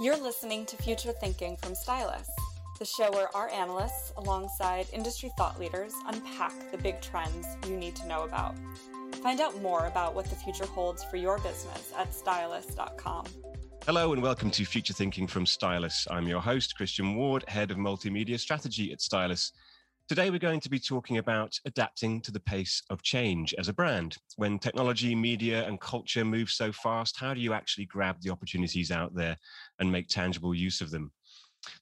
You're 0.00 0.16
listening 0.16 0.66
to 0.66 0.76
Future 0.76 1.12
Thinking 1.12 1.56
from 1.56 1.74
Stylus, 1.74 2.28
the 2.78 2.84
show 2.84 3.10
where 3.12 3.34
our 3.36 3.48
analysts, 3.50 4.12
alongside 4.16 4.86
industry 4.92 5.30
thought 5.36 5.58
leaders, 5.58 5.92
unpack 6.06 6.52
the 6.70 6.78
big 6.78 7.00
trends 7.00 7.46
you 7.66 7.76
need 7.76 7.96
to 7.96 8.06
know 8.06 8.22
about. 8.22 8.54
Find 9.22 9.40
out 9.40 9.60
more 9.62 9.86
about 9.86 10.14
what 10.14 10.26
the 10.26 10.36
future 10.36 10.66
holds 10.66 11.02
for 11.04 11.16
your 11.16 11.38
business 11.38 11.92
at 11.96 12.14
stylus.com. 12.14 13.26
Hello 13.84 14.12
and 14.12 14.22
welcome 14.22 14.50
to 14.52 14.64
Future 14.64 14.94
Thinking 14.94 15.26
from 15.26 15.44
Stylus. 15.44 16.06
I'm 16.10 16.28
your 16.28 16.40
host, 16.40 16.76
Christian 16.76 17.16
Ward, 17.16 17.44
Head 17.48 17.72
of 17.72 17.78
Multimedia 17.78 18.38
Strategy 18.38 18.92
at 18.92 19.00
Stylus. 19.00 19.52
Today, 20.12 20.28
we're 20.28 20.38
going 20.38 20.60
to 20.60 20.68
be 20.68 20.78
talking 20.78 21.16
about 21.16 21.58
adapting 21.64 22.20
to 22.20 22.30
the 22.30 22.38
pace 22.38 22.82
of 22.90 23.00
change 23.00 23.54
as 23.56 23.68
a 23.68 23.72
brand. 23.72 24.18
When 24.36 24.58
technology, 24.58 25.14
media, 25.14 25.66
and 25.66 25.80
culture 25.80 26.22
move 26.22 26.50
so 26.50 26.70
fast, 26.70 27.18
how 27.18 27.32
do 27.32 27.40
you 27.40 27.54
actually 27.54 27.86
grab 27.86 28.20
the 28.20 28.28
opportunities 28.28 28.90
out 28.90 29.14
there 29.14 29.38
and 29.78 29.90
make 29.90 30.08
tangible 30.08 30.54
use 30.54 30.82
of 30.82 30.90
them? 30.90 31.12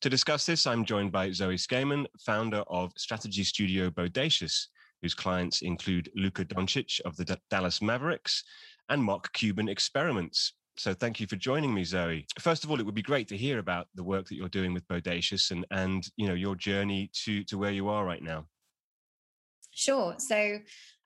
To 0.02 0.08
discuss 0.08 0.46
this, 0.46 0.64
I'm 0.64 0.84
joined 0.84 1.10
by 1.10 1.32
Zoe 1.32 1.56
Scaman, 1.56 2.06
founder 2.24 2.62
of 2.68 2.92
strategy 2.96 3.42
studio 3.42 3.90
Bodacious, 3.90 4.66
whose 5.02 5.12
clients 5.12 5.62
include 5.62 6.08
Luka 6.14 6.44
Doncic 6.44 7.00
of 7.00 7.16
the 7.16 7.24
D- 7.24 7.34
Dallas 7.50 7.82
Mavericks 7.82 8.44
and 8.90 9.02
Mark 9.02 9.32
Cuban 9.32 9.68
Experiments. 9.68 10.52
So 10.76 10.94
thank 10.94 11.20
you 11.20 11.26
for 11.26 11.36
joining 11.36 11.74
me, 11.74 11.84
Zoe. 11.84 12.26
First 12.38 12.64
of 12.64 12.70
all, 12.70 12.80
it 12.80 12.86
would 12.86 12.94
be 12.94 13.02
great 13.02 13.28
to 13.28 13.36
hear 13.36 13.58
about 13.58 13.88
the 13.94 14.04
work 14.04 14.28
that 14.28 14.36
you're 14.36 14.48
doing 14.48 14.72
with 14.72 14.86
Bodacious 14.88 15.50
and 15.50 15.66
and 15.70 16.08
you 16.16 16.26
know 16.26 16.34
your 16.34 16.56
journey 16.56 17.10
to 17.24 17.44
to 17.44 17.58
where 17.58 17.72
you 17.72 17.88
are 17.88 18.04
right 18.04 18.22
now. 18.22 18.46
Sure. 19.72 20.14
So 20.18 20.58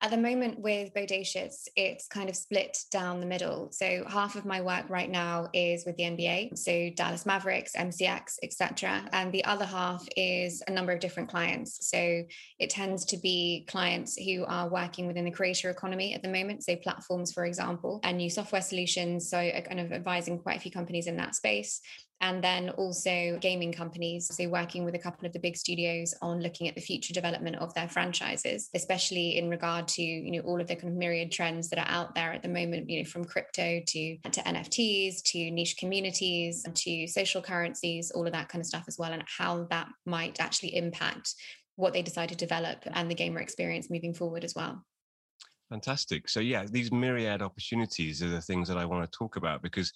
at 0.05 0.11
the 0.11 0.19
moment 0.19 0.59
with 0.59 0.93
Bodacious, 0.93 1.67
it's 1.77 2.07
kind 2.09 2.29
of 2.29 2.37
split 2.37 2.77
down 2.93 3.21
the 3.21 3.27
middle. 3.27 3.71
So 3.73 4.05
half 4.07 4.37
of 4.37 4.45
my 4.45 4.61
work 4.61 4.91
right 4.91 5.09
now 5.09 5.49
is 5.55 5.87
with 5.87 5.97
the 5.97 6.03
NBA, 6.03 6.59
so 6.59 6.91
Dallas 6.95 7.25
Mavericks, 7.25 7.73
MCX, 7.75 8.35
etc. 8.43 9.09
And 9.13 9.33
the 9.33 9.43
other 9.47 9.65
half 9.65 10.07
is 10.15 10.63
a 10.69 10.71
number 10.71 10.93
of 10.93 11.01
different 11.01 11.31
clients. 11.31 11.89
So 11.89 12.23
it 12.59 12.69
tends 12.69 13.07
to 13.07 13.17
be 13.17 13.65
clients 13.67 14.15
who 14.19 14.45
are 14.45 14.69
working 14.69 15.07
within 15.07 15.25
the 15.25 15.31
creator 15.31 15.71
economy 15.71 16.13
at 16.13 16.23
the 16.23 16.29
moment, 16.29 16.65
so 16.65 16.77
platforms, 16.77 17.33
for 17.33 17.47
example, 17.47 18.01
and 18.03 18.19
new 18.19 18.29
software 18.29 18.61
solutions. 18.61 19.31
So 19.31 19.51
kind 19.67 19.81
of 19.81 19.91
advising 19.91 20.39
quite 20.39 20.59
a 20.59 20.61
few 20.61 20.71
companies 20.71 21.07
in 21.07 21.17
that 21.17 21.35
space 21.35 21.81
and 22.21 22.43
then 22.43 22.71
also 22.71 23.39
gaming 23.41 23.73
companies. 23.73 24.35
So, 24.35 24.49
working 24.49 24.85
with 24.85 24.95
a 24.95 24.99
couple 24.99 25.27
of 25.27 25.33
the 25.33 25.39
big 25.39 25.57
studios 25.57 26.15
on 26.23 26.41
looking 26.41 26.69
at 26.69 26.75
the 26.75 26.81
future 26.81 27.13
development 27.13 27.57
of 27.57 27.75
their 27.75 27.89
franchises, 27.89 28.71
especially 28.75 29.37
in 29.37 29.51
regard 29.51 29.89
to 29.95 30.03
you 30.03 30.31
know 30.31 30.41
all 30.41 30.61
of 30.61 30.67
the 30.67 30.77
kind 30.77 30.93
of 30.93 30.99
myriad 30.99 31.33
trends 31.33 31.69
that 31.71 31.79
are 31.79 31.89
out 31.89 32.15
there 32.15 32.33
at 32.33 32.43
the 32.43 32.49
moment. 32.49 32.89
You 32.89 33.03
know, 33.03 33.09
from 33.09 33.25
crypto 33.25 33.81
to 33.87 34.17
to 34.19 34.43
NFTs 34.43 35.23
to 35.25 35.51
niche 35.51 35.77
communities 35.79 36.65
to 36.73 37.07
social 37.07 37.43
currencies, 37.43 38.11
all 38.11 38.27
of 38.27 38.33
that 38.33 38.49
kind 38.49 38.61
of 38.61 38.67
stuff 38.67 38.85
as 38.87 38.99
well, 38.99 39.13
and 39.13 39.25
how 39.39 39.65
that 39.71 39.89
might 40.07 40.41
actually 40.41 40.77
impact 40.77 41.35
what 41.77 41.93
they 41.93 42.03
decide 42.03 42.29
to 42.29 42.37
develop 42.37 42.79
and 42.93 43.11
the 43.11 43.15
gamer 43.15 43.41
experience 43.41 43.91
moving 43.91 44.15
forward 44.15 44.45
as 44.45 44.55
well. 44.55 44.85
Fantastic. 45.71 46.29
So, 46.29 46.41
yeah, 46.41 46.67
these 46.71 46.93
myriad 46.93 47.43
opportunities 47.43 48.23
are 48.23 48.29
the 48.29 48.41
things 48.41 48.69
that 48.69 48.77
I 48.77 48.85
want 48.85 49.11
to 49.11 49.19
talk 49.19 49.37
about 49.37 49.63
because, 49.63 49.93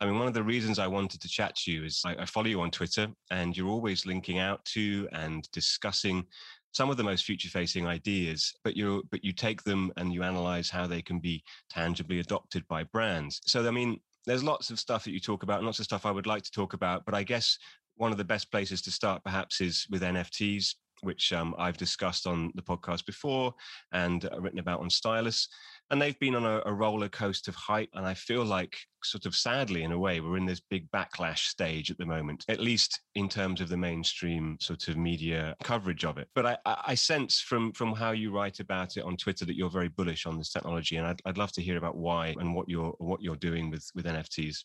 I 0.00 0.06
mean, 0.06 0.18
one 0.18 0.26
of 0.26 0.34
the 0.34 0.42
reasons 0.42 0.78
I 0.78 0.86
wanted 0.86 1.20
to 1.20 1.28
chat 1.28 1.54
to 1.56 1.70
you 1.72 1.84
is 1.84 2.02
I, 2.04 2.14
I 2.16 2.24
follow 2.24 2.46
you 2.46 2.60
on 2.62 2.70
Twitter 2.70 3.06
and 3.30 3.56
you're 3.56 3.68
always 3.68 4.06
linking 4.06 4.38
out 4.38 4.64
to 4.66 5.08
and 5.12 5.48
discussing 5.52 6.26
some 6.72 6.90
of 6.90 6.96
the 6.96 7.04
most 7.04 7.24
future 7.24 7.48
facing 7.48 7.86
ideas 7.86 8.54
but 8.62 8.76
you 8.76 9.02
but 9.10 9.24
you 9.24 9.32
take 9.32 9.62
them 9.64 9.92
and 9.96 10.12
you 10.12 10.22
analyze 10.22 10.70
how 10.70 10.86
they 10.86 11.02
can 11.02 11.18
be 11.18 11.42
tangibly 11.68 12.20
adopted 12.20 12.66
by 12.68 12.84
brands 12.84 13.40
so 13.44 13.66
i 13.66 13.70
mean 13.70 13.98
there's 14.26 14.44
lots 14.44 14.70
of 14.70 14.78
stuff 14.78 15.04
that 15.04 15.10
you 15.10 15.18
talk 15.18 15.42
about 15.42 15.58
and 15.58 15.66
lots 15.66 15.80
of 15.80 15.84
stuff 15.84 16.06
i 16.06 16.10
would 16.10 16.26
like 16.26 16.42
to 16.42 16.50
talk 16.52 16.72
about 16.72 17.04
but 17.04 17.14
i 17.14 17.22
guess 17.22 17.58
one 17.96 18.12
of 18.12 18.18
the 18.18 18.24
best 18.24 18.50
places 18.52 18.80
to 18.80 18.90
start 18.90 19.22
perhaps 19.24 19.60
is 19.60 19.86
with 19.90 20.02
nfts 20.02 20.74
which 21.02 21.32
um, 21.32 21.54
I've 21.58 21.76
discussed 21.76 22.26
on 22.26 22.52
the 22.54 22.62
podcast 22.62 23.06
before 23.06 23.54
and 23.92 24.24
uh, 24.24 24.40
written 24.40 24.58
about 24.58 24.80
on 24.80 24.90
Stylus. 24.90 25.48
And 25.90 26.00
they've 26.00 26.18
been 26.20 26.36
on 26.36 26.44
a, 26.44 26.62
a, 26.66 26.72
roller 26.72 27.08
coaster 27.08 27.50
of 27.50 27.56
hype. 27.56 27.88
And 27.94 28.06
I 28.06 28.14
feel 28.14 28.44
like, 28.44 28.76
sort 29.02 29.26
of 29.26 29.34
sadly, 29.34 29.82
in 29.82 29.90
a 29.90 29.98
way, 29.98 30.20
we're 30.20 30.36
in 30.36 30.46
this 30.46 30.60
big 30.60 30.88
backlash 30.92 31.46
stage 31.46 31.90
at 31.90 31.98
the 31.98 32.06
moment, 32.06 32.44
at 32.48 32.60
least 32.60 33.00
in 33.16 33.28
terms 33.28 33.60
of 33.60 33.68
the 33.68 33.76
mainstream 33.76 34.56
sort 34.60 34.86
of 34.86 34.96
media 34.96 35.56
coverage 35.64 36.04
of 36.04 36.16
it. 36.18 36.28
But 36.34 36.46
I, 36.46 36.58
I 36.64 36.94
sense 36.94 37.40
from, 37.40 37.72
from 37.72 37.92
how 37.92 38.12
you 38.12 38.30
write 38.30 38.60
about 38.60 38.96
it 38.96 39.04
on 39.04 39.16
Twitter 39.16 39.44
that 39.44 39.56
you're 39.56 39.68
very 39.68 39.88
bullish 39.88 40.26
on 40.26 40.38
this 40.38 40.52
technology. 40.52 40.96
And 40.96 41.06
I'd, 41.06 41.20
I'd 41.24 41.38
love 41.38 41.52
to 41.52 41.62
hear 41.62 41.76
about 41.76 41.96
why 41.96 42.36
and 42.38 42.54
what 42.54 42.68
you're, 42.68 42.94
what 42.98 43.20
you're 43.20 43.34
doing 43.34 43.68
with, 43.70 43.84
with 43.96 44.06
NFTs. 44.06 44.58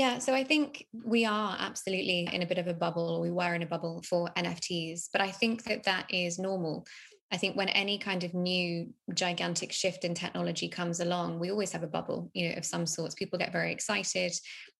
Yeah, 0.00 0.16
so 0.16 0.32
I 0.32 0.44
think 0.44 0.86
we 1.04 1.26
are 1.26 1.54
absolutely 1.60 2.26
in 2.32 2.40
a 2.40 2.46
bit 2.46 2.56
of 2.56 2.66
a 2.66 2.72
bubble. 2.72 3.20
We 3.20 3.30
were 3.30 3.54
in 3.54 3.60
a 3.60 3.66
bubble 3.66 4.02
for 4.08 4.30
NFTs, 4.34 5.10
but 5.12 5.20
I 5.20 5.30
think 5.30 5.64
that 5.64 5.84
that 5.84 6.06
is 6.08 6.38
normal. 6.38 6.86
I 7.30 7.36
think 7.36 7.54
when 7.54 7.68
any 7.68 7.98
kind 7.98 8.24
of 8.24 8.32
new 8.32 8.94
gigantic 9.12 9.72
shift 9.72 10.06
in 10.06 10.14
technology 10.14 10.70
comes 10.70 11.00
along, 11.00 11.38
we 11.38 11.50
always 11.50 11.72
have 11.72 11.82
a 11.82 11.86
bubble, 11.86 12.30
you 12.32 12.48
know, 12.48 12.54
of 12.54 12.64
some 12.64 12.86
sorts. 12.86 13.14
People 13.14 13.38
get 13.38 13.52
very 13.52 13.72
excited. 13.72 14.32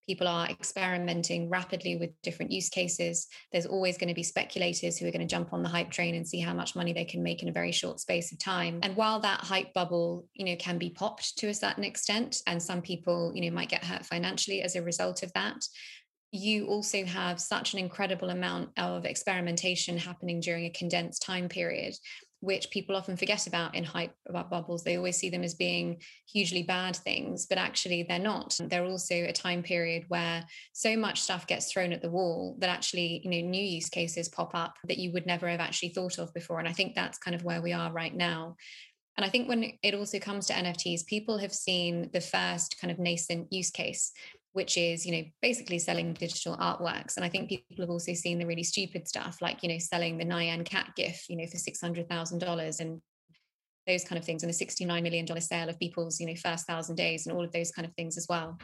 People 0.07 0.27
are 0.27 0.49
experimenting 0.49 1.49
rapidly 1.49 1.97
with 1.97 2.11
different 2.23 2.51
use 2.51 2.69
cases. 2.69 3.29
There's 3.53 3.67
always 3.67 3.97
going 3.97 4.09
to 4.09 4.15
be 4.15 4.23
speculators 4.23 4.99
who 4.99 5.07
are 5.07 5.11
going 5.11 5.27
to 5.27 5.27
jump 5.27 5.53
on 5.53 5.63
the 5.63 5.69
hype 5.69 5.91
train 5.91 6.15
and 6.15 6.27
see 6.27 6.41
how 6.41 6.55
much 6.55 6.75
money 6.75 6.93
they 6.93 7.05
can 7.05 7.23
make 7.23 7.43
in 7.43 7.49
a 7.49 7.53
very 7.53 7.73
short 7.73 8.01
space 8.01 8.33
of 8.33 8.39
time. 8.39 8.81
And 8.83 8.97
while 8.97 9.21
that 9.21 9.41
hype 9.41 9.73
bubble, 9.73 10.27
you 10.35 10.45
know, 10.45 10.57
can 10.57 10.79
be 10.79 10.91
popped 10.91 11.39
to 11.39 11.49
a 11.49 11.55
certain 11.55 11.85
extent, 11.85 12.43
and 12.47 12.63
some 12.63 12.83
people, 12.83 13.33
you 13.35 13.43
know, 13.43 13.55
might 13.55 13.69
get 13.69 13.85
hurt 13.85 14.05
financially 14.05 14.63
as 14.63 14.75
a 14.75 14.83
result 14.83 15.23
of 15.23 15.33
that, 15.35 15.57
you 16.33 16.67
also 16.67 17.05
have 17.05 17.41
such 17.41 17.73
an 17.73 17.81
incredible 17.81 18.31
amount 18.31 18.71
of 18.79 19.05
experimentation 19.05 19.99
happening 19.99 20.41
during 20.41 20.65
a 20.65 20.71
condensed 20.71 21.23
time 21.23 21.49
period 21.49 21.95
which 22.41 22.71
people 22.71 22.97
often 22.97 23.17
forget 23.17 23.47
about 23.47 23.75
in 23.75 23.85
hype 23.85 24.15
about 24.29 24.51
bubbles. 24.51 24.83
They 24.83 24.97
always 24.97 25.17
see 25.17 25.29
them 25.29 25.45
as 25.45 25.55
being 25.55 26.01
hugely 26.27 26.63
bad 26.63 26.97
things, 26.97 27.47
but 27.47 27.59
actually 27.59 28.03
they're 28.03 28.19
not. 28.19 28.57
They're 28.59 28.85
also 28.85 29.15
a 29.15 29.33
time 29.33 29.63
period 29.63 30.05
where 30.09 30.45
so 30.73 30.97
much 30.97 31.21
stuff 31.21 31.47
gets 31.47 31.71
thrown 31.71 31.93
at 31.93 32.01
the 32.01 32.11
wall 32.11 32.57
that 32.59 32.71
actually, 32.71 33.21
you 33.25 33.31
know, 33.31 33.47
new 33.49 33.63
use 33.63 33.91
cases 33.91 34.29
pop 34.29 34.55
up 34.55 34.75
that 34.89 34.99
you 34.99 35.13
would 35.13 35.27
never 35.27 35.49
have 35.49 35.61
actually 35.61 35.91
thought 35.91 36.19
of 36.19 36.33
before. 36.33 36.59
And 36.59 36.69
I 36.69 36.73
think 36.73 36.95
that's 36.95 37.19
kind 37.19 37.35
of 37.35 37.45
where 37.45 37.61
we 37.61 37.73
are 37.73 37.93
right 37.93 38.15
now. 38.15 38.57
And 39.17 39.27
I 39.27 39.29
think 39.29 39.49
when 39.49 39.73
it 39.83 39.95
also 39.95 40.19
comes 40.19 40.47
to 40.47 40.55
NFTs, 40.55 41.07
people 41.07 41.37
have 41.39 41.53
seen 41.53 42.09
the 42.13 42.23
first 42.23 42.81
kind 42.81 42.91
of 42.91 42.99
nascent 42.99 43.53
use 43.53 43.71
case 43.71 44.13
which 44.53 44.77
is 44.77 45.07
you 45.07 45.13
know 45.13 45.23
basically 45.43 45.79
selling 45.79 46.13
digital 46.15 46.57
artworks. 46.57 47.17
And 47.17 47.25
i 47.25 47.29
think 47.29 47.49
people 47.49 47.77
have 47.81 47.91
also 47.91 48.15
seen 48.15 48.39
the 48.39 48.47
really 48.47 48.63
stupid 48.63 49.07
stuff 49.07 49.39
like 49.41 49.63
you 49.63 49.69
know 49.69 49.79
selling 49.79 50.19
the 50.19 50.25
nyan 50.25 50.65
cat 50.65 50.93
gif 50.97 51.29
you 51.29 51.37
know 51.37 51.47
for 51.47 51.57
$600000 51.57 52.81
and 52.81 53.01
those 53.87 54.05
kind 54.05 54.19
of 54.19 54.25
things 54.25 54.43
and 54.43 54.53
the 54.53 54.65
$69 54.67 55.03
million 55.03 55.27
sale 55.41 55.69
of 55.69 55.79
Beeple's 55.79 56.21
you 56.21 56.27
know 56.27 56.35
first 56.35 56.67
thousand 56.67 56.97
days 56.97 57.27
and 57.27 57.37
all 57.37 57.45
of 57.45 57.53
those 57.53 57.71
kind 57.73 57.87
of 57.87 57.95
things 57.95 58.17
as 58.17 58.27
well 58.29 58.59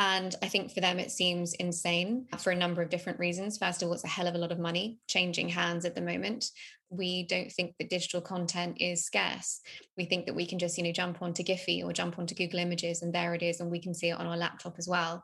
and 0.00 0.34
I 0.42 0.48
think 0.48 0.72
for 0.72 0.80
them, 0.80 0.98
it 0.98 1.10
seems 1.10 1.52
insane 1.52 2.26
for 2.38 2.50
a 2.50 2.56
number 2.56 2.80
of 2.80 2.88
different 2.88 3.18
reasons. 3.18 3.58
First 3.58 3.82
of 3.82 3.88
all, 3.88 3.92
it's 3.92 4.02
a 4.02 4.08
hell 4.08 4.26
of 4.26 4.34
a 4.34 4.38
lot 4.38 4.50
of 4.50 4.58
money 4.58 4.98
changing 5.06 5.50
hands 5.50 5.84
at 5.84 5.94
the 5.94 6.00
moment. 6.00 6.46
We 6.88 7.26
don't 7.26 7.52
think 7.52 7.74
that 7.78 7.90
digital 7.90 8.22
content 8.22 8.78
is 8.80 9.04
scarce. 9.04 9.60
We 9.98 10.06
think 10.06 10.24
that 10.24 10.34
we 10.34 10.46
can 10.46 10.58
just, 10.58 10.78
you 10.78 10.84
know, 10.84 10.92
jump 10.92 11.20
onto 11.20 11.42
Giphy 11.42 11.84
or 11.84 11.92
jump 11.92 12.18
onto 12.18 12.34
Google 12.34 12.60
Images 12.60 13.02
and 13.02 13.14
there 13.14 13.34
it 13.34 13.42
is, 13.42 13.60
and 13.60 13.70
we 13.70 13.78
can 13.78 13.92
see 13.92 14.08
it 14.08 14.18
on 14.18 14.26
our 14.26 14.38
laptop 14.38 14.76
as 14.78 14.88
well. 14.88 15.22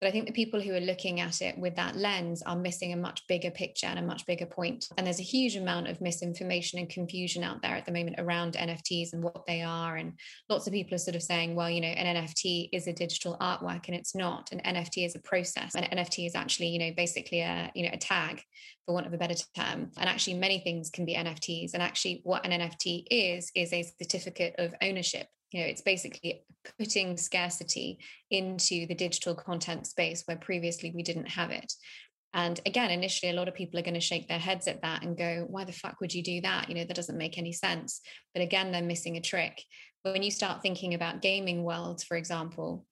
But 0.00 0.08
I 0.08 0.10
think 0.12 0.26
the 0.26 0.32
people 0.32 0.60
who 0.60 0.74
are 0.74 0.80
looking 0.80 1.20
at 1.20 1.42
it 1.42 1.58
with 1.58 1.74
that 1.74 1.96
lens 1.96 2.40
are 2.42 2.54
missing 2.54 2.92
a 2.92 2.96
much 2.96 3.26
bigger 3.26 3.50
picture 3.50 3.88
and 3.88 3.98
a 3.98 4.02
much 4.02 4.24
bigger 4.26 4.46
point. 4.46 4.86
And 4.96 5.04
there's 5.04 5.18
a 5.18 5.24
huge 5.24 5.56
amount 5.56 5.88
of 5.88 6.00
misinformation 6.00 6.78
and 6.78 6.88
confusion 6.88 7.42
out 7.42 7.62
there 7.62 7.74
at 7.74 7.84
the 7.84 7.92
moment 7.92 8.16
around 8.18 8.54
NFTs 8.54 9.12
and 9.12 9.24
what 9.24 9.44
they 9.46 9.62
are. 9.62 9.96
And 9.96 10.12
lots 10.48 10.68
of 10.68 10.72
people 10.72 10.94
are 10.94 10.98
sort 10.98 11.16
of 11.16 11.22
saying, 11.22 11.56
well, 11.56 11.68
you 11.68 11.80
know, 11.80 11.88
an 11.88 12.16
NFT 12.16 12.68
is 12.72 12.86
a 12.86 12.92
digital 12.92 13.36
artwork 13.40 13.88
and 13.88 13.96
it's 13.96 14.14
not. 14.14 14.52
An 14.52 14.60
NFT 14.60 15.04
is 15.04 15.16
a 15.16 15.20
process. 15.20 15.74
An 15.74 15.84
NFT 15.84 16.26
is 16.26 16.36
actually, 16.36 16.68
you 16.68 16.78
know, 16.78 16.92
basically 16.96 17.40
a, 17.40 17.72
you 17.74 17.82
know, 17.82 17.92
a 17.92 17.98
tag 17.98 18.42
for 18.86 18.94
want 18.94 19.06
of 19.06 19.12
a 19.12 19.18
better 19.18 19.34
term. 19.56 19.90
And 19.98 20.08
actually 20.08 20.34
many 20.34 20.60
things 20.60 20.90
can 20.90 21.06
be 21.06 21.16
NFTs. 21.16 21.74
And 21.74 21.82
actually 21.82 22.20
what 22.22 22.46
an 22.46 22.52
NFT 22.52 23.04
is, 23.10 23.50
is 23.56 23.72
a 23.72 23.82
certificate 24.00 24.54
of 24.58 24.74
ownership 24.80 25.26
you 25.50 25.60
know 25.60 25.66
it's 25.66 25.82
basically 25.82 26.44
putting 26.78 27.16
scarcity 27.16 27.98
into 28.30 28.86
the 28.86 28.94
digital 28.94 29.34
content 29.34 29.86
space 29.86 30.22
where 30.26 30.36
previously 30.36 30.92
we 30.94 31.02
didn't 31.02 31.28
have 31.28 31.50
it. 31.50 31.72
And 32.34 32.60
again 32.66 32.90
initially 32.90 33.32
a 33.32 33.34
lot 33.34 33.48
of 33.48 33.54
people 33.54 33.78
are 33.78 33.84
going 33.84 33.94
to 33.94 34.00
shake 34.00 34.28
their 34.28 34.38
heads 34.38 34.68
at 34.68 34.82
that 34.82 35.02
and 35.02 35.16
go 35.16 35.46
why 35.48 35.64
the 35.64 35.72
fuck 35.72 36.00
would 36.00 36.14
you 36.14 36.22
do 36.22 36.40
that? 36.42 36.68
You 36.68 36.74
know 36.74 36.84
that 36.84 36.96
doesn't 36.96 37.16
make 37.18 37.38
any 37.38 37.52
sense. 37.52 38.00
But 38.34 38.42
again 38.42 38.72
they're 38.72 38.82
missing 38.82 39.16
a 39.16 39.20
trick. 39.20 39.62
But 40.04 40.12
when 40.12 40.22
you 40.22 40.30
start 40.30 40.62
thinking 40.62 40.94
about 40.94 41.22
gaming 41.22 41.64
worlds 41.64 42.04
for 42.04 42.16
example 42.16 42.84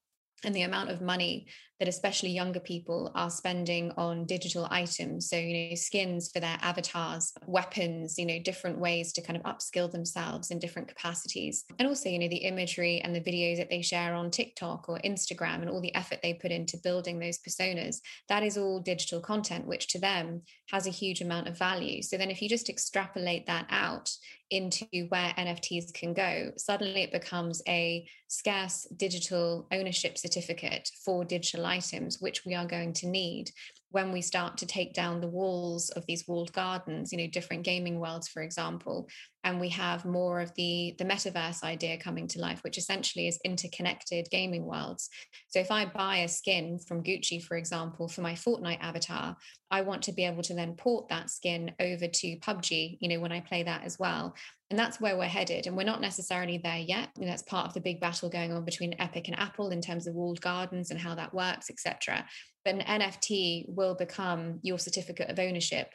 and 0.44 0.54
the 0.54 0.62
amount 0.62 0.90
of 0.90 1.00
money 1.00 1.46
that 1.78 1.88
especially 1.88 2.30
younger 2.30 2.60
people 2.60 3.10
are 3.14 3.30
spending 3.30 3.92
on 3.96 4.24
digital 4.24 4.66
items. 4.70 5.28
So, 5.28 5.36
you 5.36 5.70
know, 5.70 5.74
skins 5.74 6.30
for 6.32 6.40
their 6.40 6.58
avatars, 6.62 7.32
weapons, 7.46 8.18
you 8.18 8.26
know, 8.26 8.38
different 8.38 8.78
ways 8.78 9.12
to 9.12 9.22
kind 9.22 9.36
of 9.36 9.42
upskill 9.44 9.90
themselves 9.90 10.50
in 10.50 10.58
different 10.58 10.88
capacities. 10.88 11.64
And 11.78 11.86
also, 11.86 12.08
you 12.08 12.18
know, 12.18 12.28
the 12.28 12.36
imagery 12.36 13.00
and 13.00 13.14
the 13.14 13.20
videos 13.20 13.58
that 13.58 13.68
they 13.68 13.82
share 13.82 14.14
on 14.14 14.30
TikTok 14.30 14.88
or 14.88 14.98
Instagram 15.04 15.60
and 15.60 15.70
all 15.70 15.80
the 15.80 15.94
effort 15.94 16.20
they 16.22 16.34
put 16.34 16.50
into 16.50 16.78
building 16.78 17.18
those 17.18 17.38
personas, 17.38 17.96
that 18.28 18.42
is 18.42 18.56
all 18.56 18.80
digital 18.80 19.20
content, 19.20 19.66
which 19.66 19.88
to 19.88 19.98
them 19.98 20.42
has 20.70 20.86
a 20.86 20.90
huge 20.90 21.20
amount 21.20 21.48
of 21.48 21.58
value. 21.58 22.02
So 22.02 22.16
then 22.16 22.30
if 22.30 22.40
you 22.40 22.48
just 22.48 22.68
extrapolate 22.68 23.46
that 23.46 23.66
out 23.70 24.10
into 24.50 24.86
where 25.08 25.34
NFTs 25.36 25.92
can 25.92 26.14
go, 26.14 26.52
suddenly 26.56 27.02
it 27.02 27.12
becomes 27.12 27.62
a 27.68 28.06
scarce 28.28 28.86
digital 28.96 29.66
ownership 29.72 30.18
certificate 30.18 30.90
for 31.04 31.24
digital 31.24 31.65
items, 31.66 32.20
which 32.20 32.44
we 32.46 32.54
are 32.54 32.66
going 32.66 32.92
to 32.94 33.06
need 33.06 33.50
when 33.90 34.12
we 34.12 34.20
start 34.20 34.58
to 34.58 34.66
take 34.66 34.92
down 34.92 35.20
the 35.20 35.28
walls 35.28 35.90
of 35.90 36.04
these 36.06 36.26
walled 36.28 36.52
gardens 36.52 37.12
you 37.12 37.18
know 37.18 37.26
different 37.28 37.62
gaming 37.62 37.98
worlds 37.98 38.28
for 38.28 38.42
example 38.42 39.08
and 39.46 39.60
we 39.60 39.68
have 39.68 40.04
more 40.04 40.40
of 40.40 40.52
the 40.56 40.94
the 40.98 41.04
metaverse 41.04 41.62
idea 41.62 41.96
coming 41.96 42.26
to 42.26 42.40
life 42.40 42.62
which 42.64 42.76
essentially 42.76 43.28
is 43.28 43.38
interconnected 43.44 44.26
gaming 44.30 44.66
worlds. 44.66 45.08
So 45.48 45.60
if 45.60 45.70
i 45.70 45.86
buy 45.86 46.18
a 46.18 46.28
skin 46.28 46.78
from 46.78 47.02
gucci 47.02 47.42
for 47.42 47.56
example 47.56 48.08
for 48.08 48.20
my 48.20 48.34
fortnite 48.34 48.82
avatar 48.82 49.36
i 49.70 49.80
want 49.80 50.02
to 50.02 50.12
be 50.12 50.26
able 50.26 50.42
to 50.42 50.54
then 50.54 50.74
port 50.74 51.08
that 51.08 51.30
skin 51.30 51.72
over 51.80 52.08
to 52.08 52.36
pubg 52.40 52.98
you 53.00 53.08
know 53.08 53.20
when 53.20 53.32
i 53.32 53.40
play 53.40 53.62
that 53.62 53.84
as 53.84 53.98
well. 53.98 54.34
And 54.68 54.76
that's 54.76 55.00
where 55.00 55.16
we're 55.16 55.26
headed. 55.26 55.68
And 55.68 55.76
we're 55.76 55.84
not 55.84 56.00
necessarily 56.00 56.58
there 56.58 56.78
yet. 56.78 57.10
That's 57.14 57.44
part 57.44 57.68
of 57.68 57.74
the 57.74 57.80
big 57.80 58.00
battle 58.00 58.28
going 58.28 58.52
on 58.52 58.64
between 58.64 58.96
epic 58.98 59.28
and 59.28 59.38
apple 59.38 59.70
in 59.70 59.80
terms 59.80 60.08
of 60.08 60.16
walled 60.16 60.40
gardens 60.40 60.90
and 60.90 60.98
how 60.98 61.14
that 61.14 61.32
works 61.32 61.70
etc 61.70 62.26
but 62.66 62.74
an 62.74 63.00
nft 63.00 63.64
will 63.68 63.94
become 63.94 64.58
your 64.62 64.78
certificate 64.78 65.30
of 65.30 65.38
ownership 65.38 65.92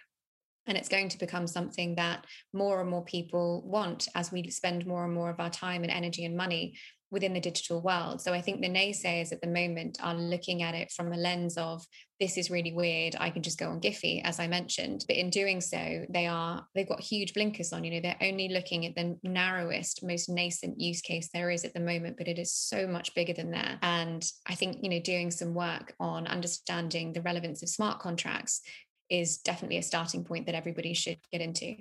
and 0.67 0.77
it's 0.77 0.89
going 0.89 1.09
to 1.09 1.17
become 1.17 1.47
something 1.47 1.95
that 1.95 2.25
more 2.53 2.81
and 2.81 2.89
more 2.89 3.03
people 3.03 3.63
want 3.65 4.07
as 4.15 4.31
we 4.31 4.49
spend 4.49 4.85
more 4.85 5.05
and 5.05 5.13
more 5.13 5.29
of 5.29 5.39
our 5.39 5.49
time 5.49 5.83
and 5.83 5.91
energy 5.91 6.25
and 6.25 6.37
money 6.37 6.75
within 7.11 7.33
the 7.33 7.41
digital 7.41 7.81
world. 7.81 8.21
So 8.21 8.33
I 8.33 8.41
think 8.41 8.61
the 8.61 8.69
naysayers 8.69 9.33
at 9.33 9.41
the 9.41 9.47
moment 9.47 9.97
are 10.01 10.15
looking 10.15 10.63
at 10.63 10.73
it 10.73 10.91
from 10.91 11.11
a 11.11 11.17
lens 11.17 11.57
of 11.57 11.85
this 12.21 12.37
is 12.37 12.49
really 12.49 12.71
weird. 12.71 13.15
I 13.19 13.29
can 13.29 13.43
just 13.43 13.59
go 13.59 13.69
on 13.69 13.81
Giphy, 13.81 14.21
as 14.23 14.39
I 14.39 14.47
mentioned. 14.47 15.03
But 15.07 15.17
in 15.17 15.29
doing 15.29 15.59
so, 15.59 16.05
they 16.09 16.25
are 16.27 16.65
they've 16.73 16.87
got 16.87 17.01
huge 17.01 17.33
blinkers 17.33 17.73
on. 17.73 17.83
You 17.83 17.91
know, 17.91 18.01
they're 18.01 18.29
only 18.29 18.47
looking 18.47 18.85
at 18.85 18.95
the 18.95 19.17
narrowest, 19.23 20.05
most 20.05 20.29
nascent 20.29 20.79
use 20.79 21.01
case 21.01 21.29
there 21.33 21.49
is 21.49 21.65
at 21.65 21.73
the 21.73 21.79
moment, 21.81 22.15
but 22.17 22.29
it 22.29 22.39
is 22.39 22.53
so 22.53 22.87
much 22.87 23.13
bigger 23.13 23.33
than 23.33 23.51
that. 23.51 23.79
And 23.81 24.25
I 24.47 24.55
think, 24.55 24.77
you 24.81 24.89
know, 24.89 25.01
doing 25.01 25.31
some 25.31 25.53
work 25.53 25.93
on 25.99 26.27
understanding 26.27 27.11
the 27.11 27.21
relevance 27.21 27.61
of 27.61 27.69
smart 27.69 27.99
contracts 27.99 28.61
is 29.11 29.37
definitely 29.37 29.77
a 29.77 29.83
starting 29.83 30.23
point 30.23 30.45
that 30.45 30.55
everybody 30.55 30.93
should 30.93 31.19
get 31.31 31.41
into. 31.41 31.75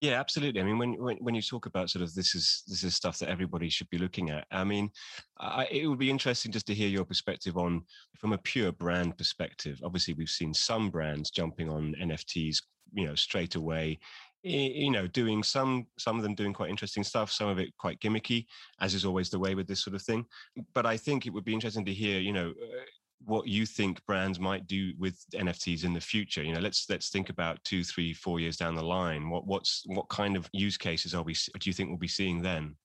Yeah, 0.00 0.20
absolutely. 0.20 0.60
I 0.60 0.64
mean, 0.64 0.76
when, 0.76 1.02
when 1.02 1.16
when 1.16 1.34
you 1.34 1.40
talk 1.40 1.64
about 1.64 1.88
sort 1.88 2.02
of 2.02 2.12
this 2.12 2.34
is 2.34 2.62
this 2.66 2.84
is 2.84 2.94
stuff 2.94 3.18
that 3.20 3.30
everybody 3.30 3.70
should 3.70 3.88
be 3.88 3.96
looking 3.96 4.28
at. 4.28 4.46
I 4.50 4.62
mean, 4.62 4.90
I, 5.38 5.66
it 5.70 5.86
would 5.86 5.98
be 5.98 6.10
interesting 6.10 6.52
just 6.52 6.66
to 6.66 6.74
hear 6.74 6.88
your 6.88 7.06
perspective 7.06 7.56
on 7.56 7.82
from 8.18 8.34
a 8.34 8.38
pure 8.38 8.70
brand 8.70 9.16
perspective. 9.16 9.80
Obviously, 9.82 10.12
we've 10.12 10.28
seen 10.28 10.52
some 10.52 10.90
brands 10.90 11.30
jumping 11.30 11.70
on 11.70 11.94
NFTs, 12.02 12.58
you 12.92 13.06
know, 13.06 13.14
straight 13.14 13.54
away. 13.54 13.98
You 14.42 14.90
know, 14.90 15.06
doing 15.06 15.42
some 15.42 15.86
some 15.98 16.18
of 16.18 16.22
them 16.22 16.34
doing 16.34 16.52
quite 16.52 16.68
interesting 16.68 17.02
stuff, 17.02 17.32
some 17.32 17.48
of 17.48 17.58
it 17.58 17.74
quite 17.78 17.98
gimmicky, 18.00 18.44
as 18.80 18.92
is 18.92 19.06
always 19.06 19.30
the 19.30 19.38
way 19.38 19.54
with 19.54 19.66
this 19.66 19.82
sort 19.82 19.96
of 19.96 20.02
thing. 20.02 20.26
But 20.74 20.84
I 20.84 20.98
think 20.98 21.24
it 21.24 21.32
would 21.32 21.46
be 21.46 21.54
interesting 21.54 21.86
to 21.86 21.94
hear, 21.94 22.20
you 22.20 22.34
know, 22.34 22.50
uh, 22.50 22.84
what 23.24 23.46
you 23.46 23.66
think 23.66 24.04
brands 24.06 24.38
might 24.38 24.66
do 24.66 24.92
with 24.98 25.18
NFTs 25.34 25.84
in 25.84 25.94
the 25.94 26.00
future. 26.00 26.42
You 26.42 26.54
know, 26.54 26.60
let's 26.60 26.86
let's 26.88 27.10
think 27.10 27.30
about 27.30 27.62
two, 27.64 27.84
three, 27.84 28.12
four 28.12 28.40
years 28.40 28.56
down 28.56 28.74
the 28.74 28.84
line. 28.84 29.30
What 29.30 29.46
what's 29.46 29.82
what 29.86 30.08
kind 30.08 30.36
of 30.36 30.48
use 30.52 30.76
cases 30.76 31.14
are 31.14 31.22
we? 31.22 31.34
Do 31.34 31.70
you 31.70 31.72
think 31.72 31.88
we'll 31.88 31.98
be 31.98 32.08
seeing 32.08 32.42
then? 32.42 32.76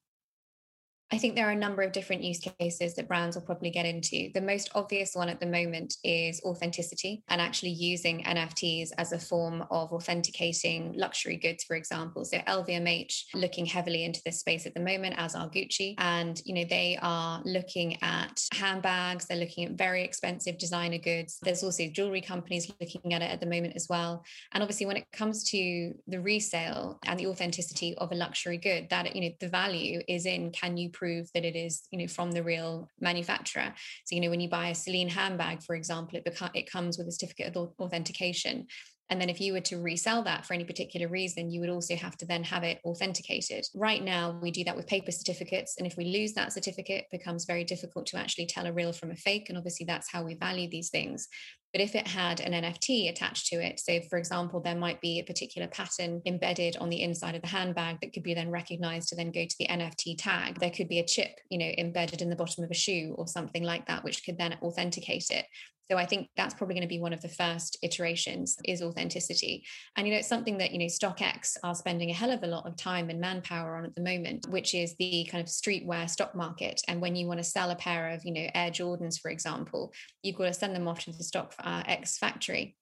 I 1.12 1.18
think 1.18 1.36
there 1.36 1.48
are 1.48 1.52
a 1.52 1.56
number 1.56 1.82
of 1.82 1.92
different 1.92 2.24
use 2.24 2.40
cases 2.60 2.94
that 2.96 3.08
brands 3.08 3.36
will 3.36 3.44
probably 3.44 3.72
get 3.72 3.86
into. 3.86 4.30
The 4.34 4.42
most 4.42 4.70
obvious 4.76 5.16
one 5.16 5.28
at 5.28 5.40
the 5.40 5.48
moment 5.48 5.96
is 6.04 6.40
authenticity 6.46 7.24
and 7.30 7.42
actually 7.42 7.72
using 7.72 8.24
NFTs 8.24 8.92
as 8.98 9.12
a 9.12 9.18
form 9.18 9.64
of 9.72 9.92
authenticating 9.92 10.94
luxury 10.96 11.38
goods, 11.38 11.64
for 11.64 11.76
example. 11.76 12.26
So 12.26 12.38
LVMH 12.38 13.24
looking 13.34 13.66
heavily 13.66 14.04
into 14.04 14.22
this 14.24 14.40
space 14.40 14.68
at 14.68 14.76
the 14.76 14.80
moment, 14.82 15.16
as 15.18 15.34
are 15.34 15.50
Gucci. 15.50 15.96
And, 15.98 16.40
you 16.46 16.54
know, 16.54 16.66
they 16.70 17.00
are 17.02 17.42
looking 17.44 17.98
at 18.04 18.40
handbags, 18.54 19.26
they're 19.26 19.38
looking 19.38 19.66
at 19.66 19.72
very 19.72 20.04
expensive 20.04 20.60
designer 20.60 21.00
goods. 21.00 21.40
There's 21.42 21.64
also 21.64 21.88
jewelry 21.88 22.22
companies 22.22 22.72
looking 22.80 23.14
at 23.14 23.24
it 23.24 23.32
at 23.32 23.40
the 23.40 23.48
moment 23.48 23.74
as 23.76 23.88
well. 23.90 24.24
And 24.54 24.62
obviously, 24.62 24.86
when 24.86 24.98
it 24.98 25.08
comes 25.12 25.44
to 25.46 25.94
the 26.08 26.22
resale 26.22 27.00
and 27.06 27.20
the 27.20 27.28
authenticity 27.28 27.98
of 27.98 28.12
a 28.12 28.16
luxury 28.16 28.58
good, 28.58 28.92
that, 28.92 29.16
you 29.16 29.24
know, 29.24 29.36
the 29.40 29.50
value 29.50 30.02
is 30.08 30.28
in 30.28 30.52
can 30.52 30.78
you 30.78 30.92
prove 31.00 31.28
that 31.34 31.46
it 31.46 31.56
is, 31.56 31.88
you 31.92 32.00
know, 32.00 32.08
from 32.08 32.32
the 32.32 32.44
real 32.44 32.90
manufacturer. 33.00 33.74
So, 34.06 34.16
you 34.16 34.22
know, 34.22 34.30
when 34.30 34.42
you 34.42 34.50
buy 34.50 34.68
a 34.70 34.76
Celine 34.76 35.10
handbag, 35.10 35.64
for 35.64 35.76
example, 35.76 36.18
it, 36.18 36.26
beca- 36.26 36.56
it 36.56 36.70
comes 36.70 36.98
with 36.98 37.08
a 37.08 37.12
certificate 37.12 37.56
of 37.56 37.74
authentication. 37.80 38.68
And 39.12 39.20
then 39.20 39.30
if 39.30 39.42
you 39.42 39.54
were 39.54 39.62
to 39.62 39.82
resell 39.82 40.22
that 40.24 40.46
for 40.46 40.54
any 40.54 40.64
particular 40.64 41.08
reason, 41.08 41.50
you 41.50 41.62
would 41.62 41.70
also 41.70 41.96
have 41.96 42.16
to 42.18 42.28
then 42.28 42.44
have 42.44 42.64
it 42.64 42.80
authenticated. 42.86 43.66
Right 43.74 44.04
now, 44.04 44.38
we 44.40 44.52
do 44.52 44.64
that 44.66 44.76
with 44.76 44.86
paper 44.86 45.12
certificates. 45.12 45.76
And 45.78 45.88
if 45.88 45.98
we 45.98 46.06
lose 46.06 46.34
that 46.34 46.54
certificate, 46.54 47.06
it 47.06 47.18
becomes 47.18 47.46
very 47.46 47.64
difficult 47.64 48.06
to 48.08 48.18
actually 48.18 48.46
tell 48.46 48.68
a 48.68 48.72
real 48.72 48.94
from 48.94 49.10
a 49.10 49.16
fake. 49.16 49.50
And 49.50 49.58
obviously, 49.58 49.88
that's 49.88 50.12
how 50.12 50.24
we 50.24 50.36
value 50.36 50.70
these 50.70 50.92
things. 50.92 51.28
But 51.72 51.82
if 51.82 51.96
it 51.96 52.08
had 52.08 52.40
an 52.40 52.54
NFT 52.54 53.10
attached 53.10 53.48
to 53.48 53.58
it, 53.58 53.80
so 53.80 54.00
for 54.10 54.18
example, 54.18 54.60
there 54.60 54.76
might 54.76 55.02
be 55.02 55.20
a 55.20 55.24
particular 55.24 55.68
pattern 55.68 56.22
embedded 56.26 56.78
on 56.78 56.90
the 56.90 57.02
inside 57.02 57.36
of 57.36 57.42
the 57.42 57.48
handbag 57.48 58.00
that 58.02 58.14
could 58.14 58.24
be 58.24 58.34
then 58.34 58.50
recognized 58.50 59.10
to 59.10 59.16
then 59.16 59.32
go 59.32 59.46
to 59.46 59.56
the 59.60 59.68
NFT 59.68 60.16
tag. 60.18 60.60
There 60.60 60.72
could 60.72 60.90
be 60.90 61.00
a 61.00 61.06
chip, 61.06 61.40
you 61.50 61.60
know, 61.60 61.72
embedded 61.78 62.22
in 62.22 62.30
the 62.30 62.36
bottom 62.36 62.64
of 62.64 62.72
a 62.72 62.76
shoe 62.76 63.16
or 63.18 63.28
something 63.28 63.64
like 63.64 63.86
that, 63.88 64.04
which 64.04 64.26
could 64.26 64.38
then 64.38 64.58
authenticate 64.62 65.28
it. 65.30 65.46
So 65.92 65.98
I 65.98 66.06
think 66.06 66.30
that's 66.38 66.54
probably 66.54 66.76
going 66.76 66.84
to 66.84 66.88
be 66.88 67.00
one 67.00 67.14
of 67.14 67.22
the 67.22 67.30
first 67.30 67.78
iterations 67.82 68.58
is 68.64 68.84
authenticity. 68.84 69.66
And 69.96 70.06
you 70.06 70.14
know, 70.14 70.20
it's 70.20 70.28
something 70.28 70.60
that, 70.60 70.72
you 70.72 70.78
know, 70.78 70.86
StockX 70.86 71.58
are 71.64 71.74
spending 71.74 72.12
a 72.12 72.14
hell 72.14 72.32
of 72.32 72.44
a 72.44 72.48
lot 72.48 72.68
of 72.68 72.76
time 72.76 73.10
and 73.10 73.20
manpower 73.20 73.76
on 73.76 73.86
at 73.86 73.96
the 73.96 74.02
moment, 74.02 74.48
which 74.50 74.76
is 74.76 74.96
the 75.00 75.28
kind 75.32 75.42
of 75.42 75.48
streetwear 75.48 76.08
stock 76.08 76.36
market. 76.36 76.80
And 76.88 77.02
when 77.02 77.16
you 77.16 77.26
want 77.26 77.40
to 77.40 77.44
sell 77.44 77.72
a 77.72 77.76
pair 77.76 78.10
of, 78.10 78.24
you 78.24 78.34
know, 78.34 78.48
Air 78.54 78.70
Jordans, 78.70 79.20
for 79.20 79.32
example, 79.32 79.92
you've 80.22 80.36
got 80.36 80.46
to 80.46 80.54
send 80.54 80.76
them 80.76 80.88
off 80.88 81.00
to 81.06 81.12
the 81.12 81.24
stock 81.24 81.54
uh, 81.64 81.84
X 81.86 82.18
factory 82.18 82.76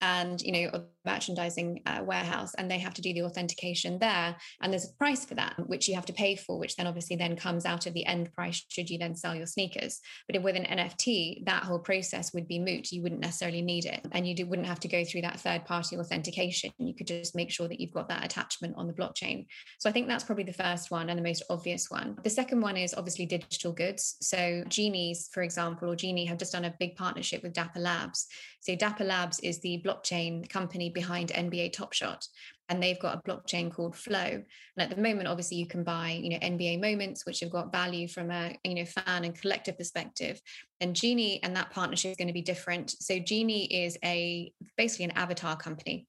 and 0.00 0.40
you 0.42 0.52
know 0.52 0.84
merchandising 1.04 1.80
uh, 1.86 2.02
warehouse 2.04 2.54
and 2.54 2.70
they 2.70 2.78
have 2.78 2.94
to 2.94 3.02
do 3.02 3.12
the 3.14 3.22
authentication 3.22 3.98
there 3.98 4.36
and 4.60 4.72
there's 4.72 4.84
a 4.84 4.94
price 4.98 5.24
for 5.24 5.34
that 5.34 5.54
which 5.66 5.88
you 5.88 5.94
have 5.94 6.04
to 6.06 6.12
pay 6.12 6.36
for 6.36 6.58
which 6.58 6.76
then 6.76 6.86
obviously 6.86 7.16
then 7.16 7.36
comes 7.36 7.64
out 7.64 7.86
of 7.86 7.94
the 7.94 8.04
end 8.06 8.32
price 8.34 8.64
should 8.68 8.90
you 8.90 8.98
then 8.98 9.14
sell 9.14 9.34
your 9.34 9.46
sneakers. 9.46 10.00
But 10.28 10.42
with 10.42 10.56
an 10.56 10.64
nft 10.64 11.44
that 11.46 11.64
whole 11.64 11.78
process 11.78 12.32
would 12.34 12.48
be 12.48 12.58
moot. 12.58 12.92
You 12.92 13.02
wouldn't 13.02 13.20
necessarily 13.20 13.62
need 13.62 13.86
it 13.86 14.06
and 14.12 14.26
you 14.26 14.34
do, 14.34 14.46
wouldn't 14.46 14.68
have 14.68 14.80
to 14.80 14.88
go 14.88 15.04
through 15.04 15.22
that 15.22 15.40
third 15.40 15.64
party 15.64 15.96
authentication. 15.96 16.72
You 16.78 16.94
could 16.94 17.06
just 17.06 17.34
make 17.34 17.50
sure 17.50 17.68
that 17.68 17.80
you've 17.80 17.92
got 17.92 18.08
that 18.08 18.24
attachment 18.24 18.74
on 18.76 18.86
the 18.86 18.92
blockchain. 18.92 19.46
So 19.78 19.88
i 19.88 19.92
think 19.92 20.08
that's 20.08 20.24
probably 20.24 20.44
the 20.44 20.52
first 20.52 20.90
one 20.90 21.10
and 21.10 21.18
the 21.18 21.22
most 21.22 21.42
obvious 21.50 21.90
one. 21.90 22.16
The 22.22 22.30
second 22.30 22.60
one 22.60 22.76
is 22.76 22.94
obviously 22.94 23.26
digital 23.26 23.72
goods. 23.72 24.16
So 24.20 24.64
genies 24.68 25.28
for 25.32 25.42
example 25.42 25.90
or 25.90 25.96
genie 25.96 26.26
have 26.26 26.38
just 26.38 26.52
done 26.52 26.64
a 26.64 26.74
big 26.78 26.96
partnership 26.96 27.42
with 27.42 27.52
dapper 27.52 27.80
labs. 27.80 28.26
So 28.60 28.76
dapper 28.76 29.04
labs 29.04 29.40
is 29.40 29.60
the 29.60 29.78
blockchain 29.90 30.48
company 30.48 30.90
behind 30.90 31.30
NBA 31.30 31.72
Top 31.72 31.92
Shot, 31.92 32.26
and 32.68 32.82
they've 32.82 32.98
got 32.98 33.18
a 33.18 33.28
blockchain 33.28 33.72
called 33.72 33.96
Flow. 33.96 34.18
And 34.18 34.44
at 34.76 34.90
the 34.90 35.02
moment, 35.02 35.28
obviously, 35.28 35.56
you 35.56 35.66
can 35.66 35.84
buy 35.84 36.10
you 36.22 36.30
know 36.30 36.38
NBA 36.38 36.80
moments, 36.80 37.26
which 37.26 37.40
have 37.40 37.50
got 37.50 37.72
value 37.72 38.08
from 38.08 38.30
a 38.30 38.56
you 38.64 38.74
know 38.74 38.84
fan 38.84 39.24
and 39.24 39.40
collective 39.40 39.78
perspective. 39.78 40.40
And 40.80 40.94
Genie 40.94 41.42
and 41.42 41.56
that 41.56 41.70
partnership 41.70 42.12
is 42.12 42.16
going 42.16 42.28
to 42.28 42.34
be 42.34 42.42
different. 42.42 42.90
So 43.00 43.18
Genie 43.18 43.84
is 43.84 43.98
a 44.04 44.52
basically 44.76 45.06
an 45.06 45.12
avatar 45.12 45.56
company 45.56 46.06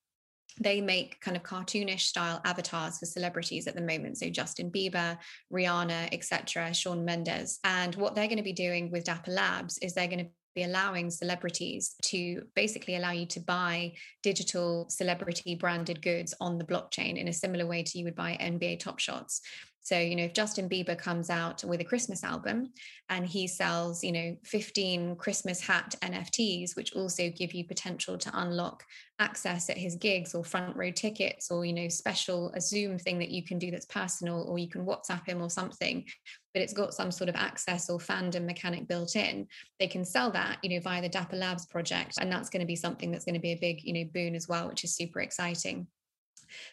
they 0.60 0.82
make 0.82 1.20
kind 1.22 1.38
of 1.38 1.44
cartoonish 1.44 2.02
style 2.02 2.42
avatars 2.44 2.98
for 2.98 3.06
celebrities 3.06 3.68
at 3.68 3.76
the 3.76 3.82
moment 3.82 4.18
so 4.18 4.30
justin 4.30 4.70
bieber 4.70 5.18
rihanna 5.52 6.10
etc 6.12 6.74
shawn 6.74 7.06
mendes 7.06 7.60
and 7.64 7.96
what 7.96 8.16
they're 8.16 8.28
going 8.28 8.38
to 8.38 8.44
be 8.44 8.54
doing 8.54 8.92
with 8.92 9.06
dapper 9.06 9.32
labs 9.32 9.78
is 9.78 9.94
they're 9.94 10.08
going 10.08 10.26
to 10.26 10.32
allowing 10.58 11.10
celebrities 11.10 11.96
to 12.04 12.44
basically 12.56 12.96
allow 12.96 13.12
you 13.12 13.26
to 13.28 13.40
buy 13.40 13.94
digital 14.22 14.88
celebrity 14.90 15.56
branded 15.56 16.02
goods 16.02 16.34
on 16.42 16.58
the 16.58 16.66
blockchain 16.66 17.18
in 17.18 17.28
a 17.28 17.34
similar 17.34 17.66
way 17.66 17.84
to 17.84 17.98
you 17.98 18.06
would 18.06 18.16
buy 18.16 18.38
NBA 18.42 18.80
Top 18.80 19.00
Shots. 19.00 19.42
So, 19.84 19.98
you 19.98 20.16
know, 20.16 20.24
if 20.26 20.34
Justin 20.34 20.70
Bieber 20.70 20.98
comes 20.98 21.32
out 21.32 21.64
with 21.64 21.82
a 21.82 21.84
Christmas 21.84 22.24
album 22.24 22.72
and 23.10 23.26
he 23.26 23.48
sells, 23.48 24.04
you 24.04 24.12
know, 24.12 24.38
15 24.46 25.16
Christmas 25.16 25.60
hat 25.60 25.96
NFTs, 26.04 26.76
which 26.76 26.94
also 26.94 27.30
give 27.30 27.54
you 27.54 27.66
potential 27.66 28.16
to 28.20 28.32
unlock 28.34 28.84
access 29.18 29.72
at 29.72 29.78
his 29.78 29.96
gigs 29.96 30.36
or 30.36 30.44
front 30.44 30.76
row 30.76 30.92
tickets 30.92 31.50
or, 31.50 31.66
you 31.66 31.74
know, 31.74 31.88
special 31.88 32.52
a 32.54 32.62
Zoom 32.62 33.00
thing 33.00 33.18
that 33.20 33.32
you 33.32 33.44
can 33.44 33.58
do 33.58 33.72
that's 33.72 33.88
personal 33.88 34.44
or 34.48 34.60
you 34.60 34.70
can 34.70 34.86
WhatsApp 34.86 35.26
him 35.28 35.42
or 35.42 35.50
something, 35.50 36.06
but 36.54 36.62
it's 36.62 36.74
got 36.74 36.94
some 36.94 37.12
sort 37.12 37.30
of 37.30 37.36
access 37.36 37.90
or 37.90 37.98
fandom 37.98 38.46
mechanic 38.46 38.88
built 38.88 39.16
in, 39.16 39.48
they 39.80 39.88
can 39.88 40.06
sell 40.06 40.30
that, 40.32 40.60
you 40.62 40.70
know, 40.70 40.80
via 40.82 41.02
the 41.02 41.10
Dapper 41.10 41.38
Labs 41.38 41.66
project. 41.66 42.20
And 42.20 42.32
that's 42.32 42.50
going 42.52 42.62
to 42.62 42.68
be 42.68 42.76
something 42.76 43.12
that's 43.12 43.26
going 43.26 43.36
to 43.36 43.42
be 43.42 43.54
a 43.54 43.60
big, 43.60 43.84
you 43.84 43.94
know, 43.94 44.10
boon 44.14 44.36
as 44.36 44.48
well, 44.48 44.68
which 44.68 44.84
is 44.84 44.96
super 44.96 45.22
exciting. 45.22 45.88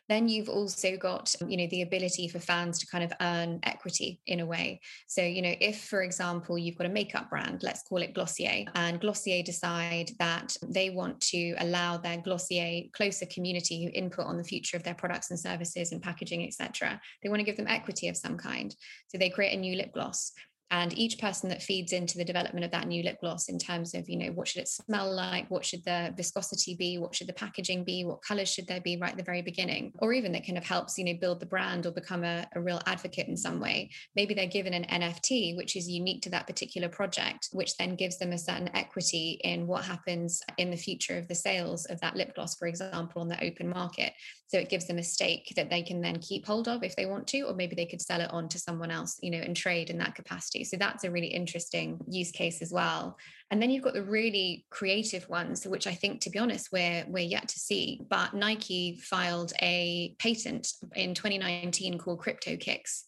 Then 0.09 0.29
you've 0.29 0.49
also 0.49 0.97
got, 0.97 1.35
you 1.47 1.57
know, 1.57 1.67
the 1.71 1.83
ability 1.83 2.29
for 2.29 2.39
fans 2.39 2.79
to 2.79 2.87
kind 2.87 3.05
of 3.05 3.13
earn 3.21 3.61
equity 3.63 4.21
in 4.27 4.41
a 4.41 4.47
way. 4.47 4.81
So, 5.07 5.23
you 5.23 5.43
know, 5.43 5.55
if, 5.61 5.85
for 5.85 6.03
example, 6.03 6.59
you've 6.59 6.77
got 6.77 6.87
a 6.87 6.91
makeup 6.91 7.31
brand, 7.31 7.63
let's 7.63 7.83
call 7.83 8.03
it 8.03 8.15
Glossier, 8.15 8.65
and 8.75 9.01
Glossier 9.01 9.43
decide 9.43 10.13
that 10.19 10.57
they 10.67 10.91
want 10.91 11.21
to 11.23 11.55
allow 11.59 11.97
their 11.97 12.19
Glossier 12.19 12.85
closer 12.93 13.27
community 13.27 13.87
input 13.95 14.27
on 14.27 14.37
the 14.37 14.45
future 14.45 14.77
of 14.77 14.83
their 14.83 14.95
products 14.95 15.31
and 15.31 15.39
services 15.39 15.93
and 15.93 16.03
packaging, 16.03 16.47
etc. 16.47 17.01
They 17.23 17.29
want 17.29 17.41
to 17.41 17.45
give 17.45 17.57
them 17.57 17.67
equity 17.69 18.09
of 18.09 18.17
some 18.17 18.37
kind. 18.37 18.75
So 19.09 19.19
they 19.19 19.31
create 19.31 19.57
a 19.57 19.61
new 19.61 19.77
lip 19.77 19.93
gloss 19.93 20.33
and 20.71 20.97
each 20.99 21.19
person 21.19 21.49
that 21.49 21.63
feeds 21.63 21.93
into 21.93 22.19
the 22.19 22.25
development 22.25 22.65
of 22.65 22.71
that 22.71 22.87
new 22.87 23.03
lip 23.03 23.19
gloss 23.21 23.49
in 23.49 23.59
terms 23.59 23.95
of 23.95 24.09
you 24.09 24.17
know 24.17 24.33
what 24.33 24.47
should 24.47 24.63
it 24.63 24.69
smell 24.69 25.13
like 25.13 25.51
what 25.51 25.65
should 25.65 25.85
the 25.85 26.13
viscosity 26.17 26.75
be 26.75 26.99
what 26.99 27.15
should 27.15 27.27
the 27.27 27.33
packaging 27.33 27.85
be 27.85 28.05
what 28.05 28.23
colors 28.23 28.49
should 28.49 28.67
there 28.67 28.81
be 28.81 28.97
right 28.97 29.13
at 29.13 29.17
the 29.17 29.23
very 29.23 29.43
beginning 29.43 29.93
or 29.99 30.13
even 30.13 30.33
that 30.33 30.47
kind 30.47 30.59
of 30.59 30.65
helps 30.65 30.99
you 30.99 31.05
know 31.05 31.19
build 31.21 31.41
the 31.41 31.47
brand 31.47 31.87
or 31.87 31.91
become 31.91 32.25
a, 32.25 32.47
a 32.55 32.61
real 32.61 32.81
advocate 32.87 33.29
in 33.29 33.37
some 33.37 33.61
way. 33.61 33.91
Maybe 34.17 34.35
they're 34.35 34.47
given 34.47 34.75
an 34.75 34.85
nft 34.85 35.57
which 35.57 35.77
is 35.77 35.89
unique 35.89 36.23
to 36.23 36.31
that 36.31 36.47
particular 36.47 36.89
project 36.89 37.49
which 37.53 37.77
then 37.77 37.97
gives 37.97 38.19
them 38.19 38.33
a 38.33 38.39
certain 38.39 38.71
equity 38.75 39.41
in 39.45 39.67
what 39.67 39.85
happens 39.85 40.43
in 40.59 40.71
the 40.71 40.77
future 40.77 41.19
of 41.19 41.29
the 41.29 41.35
sales 41.35 41.87
of 41.87 42.01
that 42.01 42.17
lip 42.17 42.35
gloss 42.35 42.57
for 42.57 42.69
example 42.69 43.23
on 43.23 43.29
the 43.29 43.45
open 43.45 43.69
market 43.69 44.13
so 44.49 44.59
it 44.59 44.69
gives 44.69 44.87
them 44.87 44.99
a 44.99 45.03
stake 45.03 45.53
that 45.57 45.71
they 45.71 45.83
can 45.83 46.01
then 46.01 46.19
keep 46.19 46.47
hold 46.47 46.69
of 46.69 46.83
if 46.83 46.97
they 46.97 47.07
want 47.07 47.27
to 47.27 47.43
or 47.43 47.55
maybe 47.55 47.77
they 47.77 47.87
could 47.87 48.01
sell 48.01 48.21
it 48.21 48.31
on 48.31 48.49
to 48.49 48.59
someone 48.59 48.91
else 48.91 49.19
you 49.23 49.31
know 49.31 49.39
and 49.39 49.57
trade 49.57 49.91
in 49.91 49.99
that 49.99 50.15
capacity 50.15 50.65
so 50.65 50.77
that's 50.77 51.05
a 51.05 51.11
really 51.11 51.29
interesting 51.29 51.99
use 52.09 52.31
case 52.31 52.63
as 52.63 52.73
well. 52.73 53.17
And 53.51 53.63
then 53.63 53.71
you've 53.71 53.85
got 53.85 53.95
the 53.95 54.03
really 54.03 54.67
creative 54.71 55.29
ones, 55.29 55.67
which 55.67 55.87
I 55.87 55.95
think, 55.95 56.21
to 56.23 56.31
be 56.31 56.39
honest, 56.39 56.69
we're 56.73 57.05
we're 57.09 57.21
yet 57.21 57.49
to 57.49 57.59
see. 57.59 58.03
But 58.09 58.35
Nike 58.35 59.01
filed 59.03 59.53
a 59.63 60.15
patent 60.19 60.69
in 60.95 61.15
2019 61.15 61.99
called 61.99 62.21
Crypto 62.21 62.57
Kicks, 62.57 63.05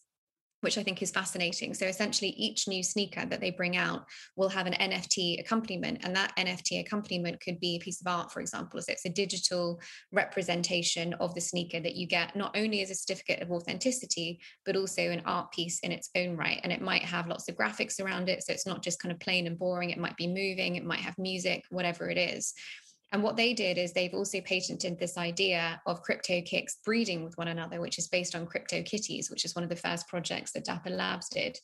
which 0.61 0.77
I 0.77 0.83
think 0.83 1.01
is 1.01 1.11
fascinating. 1.11 1.73
So 1.73 1.85
essentially, 1.85 2.29
each 2.29 2.67
new 2.67 2.81
sneaker 2.81 3.25
that 3.25 3.41
they 3.41 3.51
bring 3.51 3.77
out 3.77 4.05
will 4.35 4.49
have 4.49 4.67
an 4.67 4.73
NFT 4.73 5.39
accompaniment, 5.39 5.99
and 6.03 6.15
that 6.15 6.35
NFT 6.37 6.79
accompaniment 6.79 7.41
could 7.41 7.59
be 7.59 7.75
a 7.75 7.83
piece 7.83 8.01
of 8.01 8.07
art, 8.07 8.31
for 8.31 8.39
example. 8.39 8.81
So 8.81 8.91
it's 8.91 9.05
a 9.05 9.09
digital 9.09 9.79
representation 10.11 11.13
of 11.15 11.35
the 11.35 11.41
sneaker 11.41 11.79
that 11.79 11.95
you 11.95 12.07
get 12.07 12.35
not 12.35 12.55
only 12.55 12.81
as 12.81 12.91
a 12.91 12.95
certificate 12.95 13.41
of 13.41 13.51
authenticity, 13.51 14.39
but 14.65 14.75
also 14.75 15.01
an 15.01 15.23
art 15.25 15.51
piece 15.51 15.79
in 15.79 15.91
its 15.91 16.09
own 16.15 16.37
right. 16.37 16.61
And 16.63 16.71
it 16.71 16.81
might 16.81 17.03
have 17.03 17.27
lots 17.27 17.49
of 17.49 17.55
graphics 17.55 17.99
around 17.99 18.29
it, 18.29 18.43
so 18.43 18.53
it's 18.53 18.67
not 18.67 18.83
just 18.83 19.01
kind 19.01 19.11
of 19.11 19.19
plain 19.19 19.47
and 19.47 19.57
boring. 19.57 19.89
It 19.89 19.97
might 19.97 20.17
be 20.17 20.27
moving, 20.27 20.75
it 20.75 20.85
might 20.85 20.99
have 20.99 21.17
music, 21.17 21.65
whatever 21.69 22.09
it 22.09 22.17
is. 22.17 22.53
And 23.11 23.23
what 23.23 23.35
they 23.35 23.53
did 23.53 23.77
is 23.77 23.91
they've 23.91 24.13
also 24.13 24.39
patented 24.39 24.97
this 24.97 25.17
idea 25.17 25.81
of 25.85 26.01
crypto 26.01 26.41
kicks 26.41 26.77
breeding 26.85 27.23
with 27.25 27.37
one 27.37 27.49
another, 27.49 27.81
which 27.81 27.97
is 27.97 28.07
based 28.07 28.35
on 28.35 28.45
crypto 28.45 28.81
kitties, 28.83 29.29
which 29.29 29.43
is 29.43 29.53
one 29.53 29.63
of 29.63 29.69
the 29.69 29.75
first 29.75 30.07
projects 30.07 30.53
that 30.53 30.63
Dapper 30.63 30.91
Labs 30.91 31.27
did. 31.27 31.57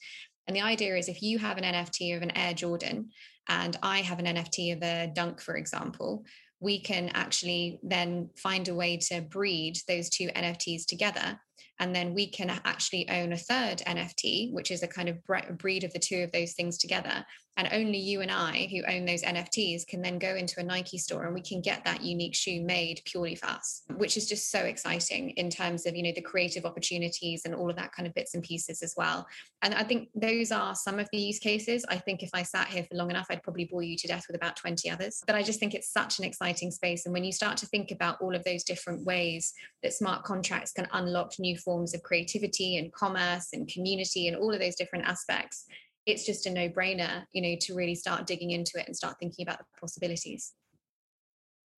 And 0.47 0.55
the 0.55 0.61
idea 0.61 0.95
is 0.97 1.07
if 1.07 1.21
you 1.21 1.39
have 1.39 1.57
an 1.57 1.63
NFT 1.63 2.15
of 2.15 2.21
an 2.21 2.35
Air 2.37 2.53
Jordan 2.53 3.09
and 3.47 3.77
I 3.81 3.99
have 3.99 4.19
an 4.19 4.25
NFT 4.25 4.75
of 4.75 4.83
a 4.83 5.11
Dunk, 5.13 5.39
for 5.39 5.55
example, 5.55 6.25
we 6.59 6.81
can 6.81 7.11
actually 7.13 7.79
then 7.81 8.29
find 8.35 8.67
a 8.67 8.75
way 8.75 8.97
to 8.97 9.21
breed 9.21 9.77
those 9.87 10.09
two 10.09 10.27
NFTs 10.27 10.85
together. 10.85 11.39
And 11.79 11.95
then 11.95 12.13
we 12.13 12.27
can 12.27 12.49
actually 12.49 13.07
own 13.09 13.33
a 13.33 13.37
third 13.37 13.83
NFT, 13.85 14.51
which 14.51 14.71
is 14.71 14.83
a 14.83 14.87
kind 14.87 15.07
of 15.07 15.23
breed 15.57 15.83
of 15.83 15.93
the 15.93 15.99
two 15.99 16.23
of 16.23 16.31
those 16.31 16.53
things 16.53 16.77
together 16.77 17.23
and 17.57 17.67
only 17.71 17.97
you 17.97 18.21
and 18.21 18.29
I 18.29 18.69
who 18.71 18.83
own 18.87 19.05
those 19.05 19.23
NFTs 19.23 19.87
can 19.87 20.01
then 20.01 20.19
go 20.19 20.35
into 20.35 20.59
a 20.59 20.63
Nike 20.63 20.99
store 20.99 21.25
and 21.25 21.33
we 21.33 21.41
can 21.41 21.59
get 21.59 21.83
that 21.85 22.03
unique 22.03 22.35
shoe 22.35 22.61
made 22.61 23.01
purely 23.05 23.33
for 23.33 23.47
us, 23.47 23.81
which 23.97 24.15
is 24.15 24.29
just 24.29 24.51
so 24.51 24.59
exciting 24.59 25.31
in 25.31 25.49
terms 25.49 25.87
of, 25.87 25.95
you 25.95 26.03
know, 26.03 26.11
the 26.15 26.21
creative 26.21 26.65
opportunities 26.65 27.41
and 27.45 27.55
all 27.55 27.69
of 27.69 27.75
that 27.75 27.91
kind 27.91 28.07
of 28.07 28.13
bits 28.13 28.35
and 28.35 28.43
pieces 28.43 28.83
as 28.83 28.93
well. 28.95 29.25
And 29.63 29.73
I 29.73 29.83
think 29.83 30.09
those 30.13 30.51
are 30.51 30.75
some 30.75 30.99
of 30.99 31.09
the 31.11 31.17
use 31.17 31.39
cases. 31.39 31.83
I 31.89 31.97
think 31.97 32.21
if 32.21 32.29
I 32.31 32.43
sat 32.43 32.67
here 32.67 32.83
for 32.83 32.95
long 32.95 33.09
enough, 33.09 33.25
I'd 33.31 33.41
probably 33.41 33.65
bore 33.65 33.81
you 33.81 33.97
to 33.97 34.07
death 34.07 34.25
with 34.27 34.35
about 34.35 34.55
20 34.55 34.87
others. 34.91 35.23
But 35.25 35.35
I 35.35 35.41
just 35.41 35.59
think 35.59 35.73
it's 35.73 35.91
such 35.91 36.19
an 36.19 36.25
exciting 36.25 36.69
space. 36.69 37.05
And 37.05 37.13
when 37.13 37.23
you 37.23 37.31
start 37.31 37.57
to 37.57 37.65
think 37.65 37.89
about 37.89 38.21
all 38.21 38.35
of 38.35 38.43
those 38.43 38.63
different 38.63 39.03
ways 39.03 39.53
that 39.81 39.93
smart 39.93 40.23
contracts 40.23 40.73
can 40.73 40.87
unlock 40.93 41.33
new 41.39 41.57
forms 41.57 41.95
of 41.95 42.03
creativity 42.03 42.77
and 42.77 42.93
commerce 42.93 43.47
and 43.53 43.67
community 43.67 44.27
and 44.27 44.37
all 44.37 44.53
of 44.53 44.59
those 44.59 44.75
different 44.75 45.05
aspects, 45.05 45.65
it's 46.07 46.25
just 46.25 46.45
a 46.45 46.49
no-brainer 46.49 47.23
you 47.33 47.41
know 47.41 47.55
to 47.59 47.75
really 47.75 47.95
start 47.95 48.25
digging 48.25 48.51
into 48.51 48.79
it 48.79 48.87
and 48.87 48.95
start 48.95 49.15
thinking 49.19 49.43
about 49.43 49.59
the 49.59 49.65
possibilities 49.79 50.53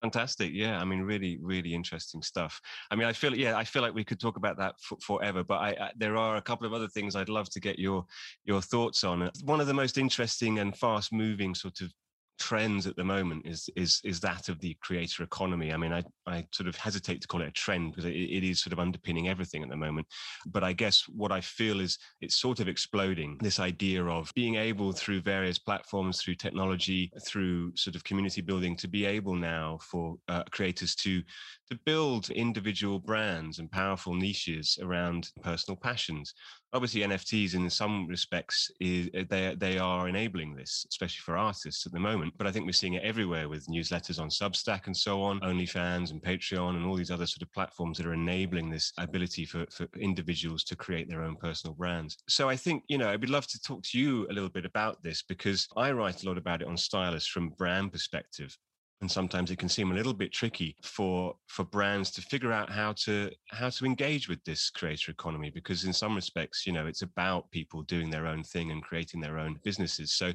Fantastic. 0.02 0.52
Yeah. 0.54 0.80
I 0.80 0.84
mean, 0.84 1.02
really, 1.02 1.38
really 1.42 1.74
interesting 1.74 2.22
stuff. 2.22 2.58
I 2.90 2.96
mean, 2.96 3.06
I 3.06 3.12
feel, 3.12 3.34
yeah, 3.34 3.56
I 3.56 3.64
feel 3.64 3.82
like 3.82 3.92
we 3.92 4.04
could 4.04 4.18
talk 4.18 4.38
about 4.38 4.56
that 4.56 4.74
for, 4.80 4.96
forever, 5.02 5.44
but 5.44 5.56
I, 5.56 5.68
I, 5.68 5.90
there 5.96 6.16
are 6.16 6.36
a 6.36 6.42
couple 6.42 6.66
of 6.66 6.72
other 6.72 6.88
things 6.88 7.14
I'd 7.14 7.28
love 7.28 7.50
to 7.50 7.60
get 7.60 7.78
your, 7.78 8.06
your 8.44 8.62
thoughts 8.62 9.04
on. 9.04 9.30
One 9.44 9.60
of 9.60 9.66
the 9.66 9.74
most 9.74 9.98
interesting 9.98 10.58
and 10.58 10.74
fast 10.74 11.12
moving 11.12 11.54
sort 11.54 11.82
of 11.82 11.92
trends 12.40 12.86
at 12.86 12.96
the 12.96 13.04
moment 13.04 13.46
is 13.46 13.68
is 13.76 14.00
is 14.02 14.18
that 14.20 14.48
of 14.48 14.58
the 14.60 14.74
creator 14.80 15.22
economy. 15.22 15.72
I 15.72 15.76
mean, 15.76 15.92
I 15.92 16.02
I 16.26 16.46
sort 16.52 16.68
of 16.68 16.76
hesitate 16.76 17.20
to 17.20 17.28
call 17.28 17.42
it 17.42 17.48
a 17.48 17.52
trend 17.52 17.92
because 17.92 18.06
it, 18.06 18.14
it 18.14 18.42
is 18.42 18.60
sort 18.60 18.72
of 18.72 18.80
underpinning 18.80 19.28
everything 19.28 19.62
at 19.62 19.68
the 19.68 19.76
moment. 19.76 20.06
But 20.46 20.64
I 20.64 20.72
guess 20.72 21.04
what 21.08 21.30
I 21.30 21.40
feel 21.40 21.80
is 21.80 21.98
it's 22.20 22.36
sort 22.36 22.58
of 22.58 22.66
exploding. 22.66 23.36
This 23.40 23.60
idea 23.60 24.04
of 24.04 24.32
being 24.34 24.56
able 24.56 24.92
through 24.92 25.20
various 25.20 25.58
platforms, 25.58 26.20
through 26.20 26.36
technology, 26.36 27.12
through 27.26 27.76
sort 27.76 27.94
of 27.94 28.02
community 28.04 28.40
building, 28.40 28.76
to 28.78 28.88
be 28.88 29.04
able 29.04 29.34
now 29.34 29.78
for 29.82 30.16
uh, 30.28 30.44
creators 30.50 30.94
to 30.96 31.22
to 31.70 31.78
build 31.84 32.30
individual 32.30 32.98
brands 32.98 33.58
and 33.58 33.70
powerful 33.70 34.14
niches 34.14 34.78
around 34.82 35.28
personal 35.42 35.76
passions 35.76 36.34
obviously 36.72 37.02
nfts 37.02 37.54
in 37.54 37.68
some 37.68 38.06
respects 38.06 38.70
is 38.80 39.08
they 39.28 39.54
they 39.58 39.78
are 39.78 40.08
enabling 40.08 40.54
this 40.54 40.86
especially 40.88 41.20
for 41.20 41.36
artists 41.36 41.86
at 41.86 41.92
the 41.92 42.00
moment 42.00 42.29
Um, 42.30 42.36
but 42.36 42.46
i 42.46 42.52
think 42.52 42.66
we're 42.66 42.72
seeing 42.72 42.94
it 42.94 43.02
everywhere 43.02 43.48
with 43.48 43.66
newsletters 43.66 44.20
on 44.20 44.28
substack 44.28 44.86
and 44.86 44.96
so 44.96 45.22
on 45.22 45.40
onlyfans 45.40 46.10
and 46.10 46.22
patreon 46.22 46.76
and 46.76 46.86
all 46.86 46.96
these 46.96 47.10
other 47.10 47.26
sort 47.26 47.42
of 47.42 47.52
platforms 47.52 47.98
that 47.98 48.06
are 48.06 48.14
enabling 48.14 48.70
this 48.70 48.92
ability 48.98 49.44
for, 49.44 49.66
for 49.70 49.86
individuals 49.98 50.64
to 50.64 50.76
create 50.76 51.08
their 51.08 51.22
own 51.22 51.36
personal 51.36 51.74
brands. 51.74 52.16
So 52.28 52.48
i 52.48 52.56
think 52.56 52.84
you 52.88 52.98
know 52.98 53.10
i'd 53.10 53.28
love 53.28 53.46
to 53.48 53.60
talk 53.60 53.82
to 53.84 53.98
you 53.98 54.26
a 54.30 54.32
little 54.32 54.48
bit 54.48 54.64
about 54.64 55.02
this 55.02 55.22
because 55.22 55.68
i 55.76 55.90
write 55.92 56.22
a 56.22 56.26
lot 56.26 56.38
about 56.38 56.62
it 56.62 56.68
on 56.68 56.76
stylus 56.76 57.26
from 57.26 57.50
brand 57.50 57.92
perspective. 57.92 58.56
And 59.02 59.10
sometimes 59.10 59.50
it 59.50 59.58
can 59.58 59.70
seem 59.70 59.92
a 59.92 59.94
little 59.94 60.12
bit 60.12 60.30
tricky 60.30 60.76
for 60.82 61.34
for 61.46 61.64
brands 61.64 62.10
to 62.12 62.20
figure 62.20 62.52
out 62.52 62.70
how 62.70 62.92
to 63.04 63.30
how 63.48 63.70
to 63.70 63.86
engage 63.86 64.28
with 64.28 64.44
this 64.44 64.68
creator 64.68 65.10
economy 65.10 65.48
because 65.48 65.84
in 65.84 65.92
some 65.94 66.14
respects 66.14 66.66
you 66.66 66.72
know 66.74 66.86
it's 66.86 67.00
about 67.00 67.50
people 67.50 67.80
doing 67.82 68.10
their 68.10 68.26
own 68.26 68.42
thing 68.42 68.70
and 68.70 68.82
creating 68.82 69.18
their 69.18 69.38
own 69.38 69.58
businesses. 69.64 70.12
So 70.12 70.34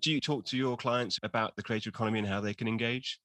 do 0.00 0.12
you 0.12 0.20
talk 0.20 0.44
to 0.44 0.56
your 0.56 0.76
clients 0.76 1.18
about 1.22 1.54
the 1.56 1.62
creative 1.62 1.92
economy 1.92 2.18
and 2.18 2.28
how 2.28 2.40
they 2.40 2.54
can 2.54 2.68
engage 2.68 3.18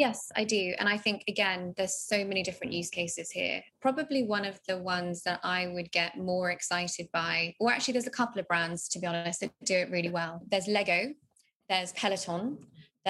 Yes, 0.00 0.32
I 0.34 0.44
do. 0.44 0.72
And 0.78 0.88
I 0.88 0.96
think, 0.96 1.24
again, 1.28 1.74
there's 1.76 1.94
so 1.94 2.24
many 2.24 2.42
different 2.42 2.72
use 2.72 2.88
cases 2.88 3.30
here. 3.30 3.62
Probably 3.82 4.22
one 4.22 4.46
of 4.46 4.58
the 4.66 4.78
ones 4.78 5.22
that 5.24 5.40
I 5.44 5.66
would 5.66 5.92
get 5.92 6.16
more 6.16 6.50
excited 6.50 7.08
by, 7.12 7.54
or 7.60 7.70
actually, 7.70 7.92
there's 7.92 8.06
a 8.06 8.10
couple 8.10 8.40
of 8.40 8.48
brands, 8.48 8.88
to 8.88 8.98
be 8.98 9.06
honest, 9.06 9.40
that 9.40 9.50
do 9.62 9.74
it 9.74 9.90
really 9.90 10.08
well. 10.08 10.40
There's 10.48 10.66
Lego, 10.66 11.12
there's 11.68 11.92
Peloton, 11.92 12.56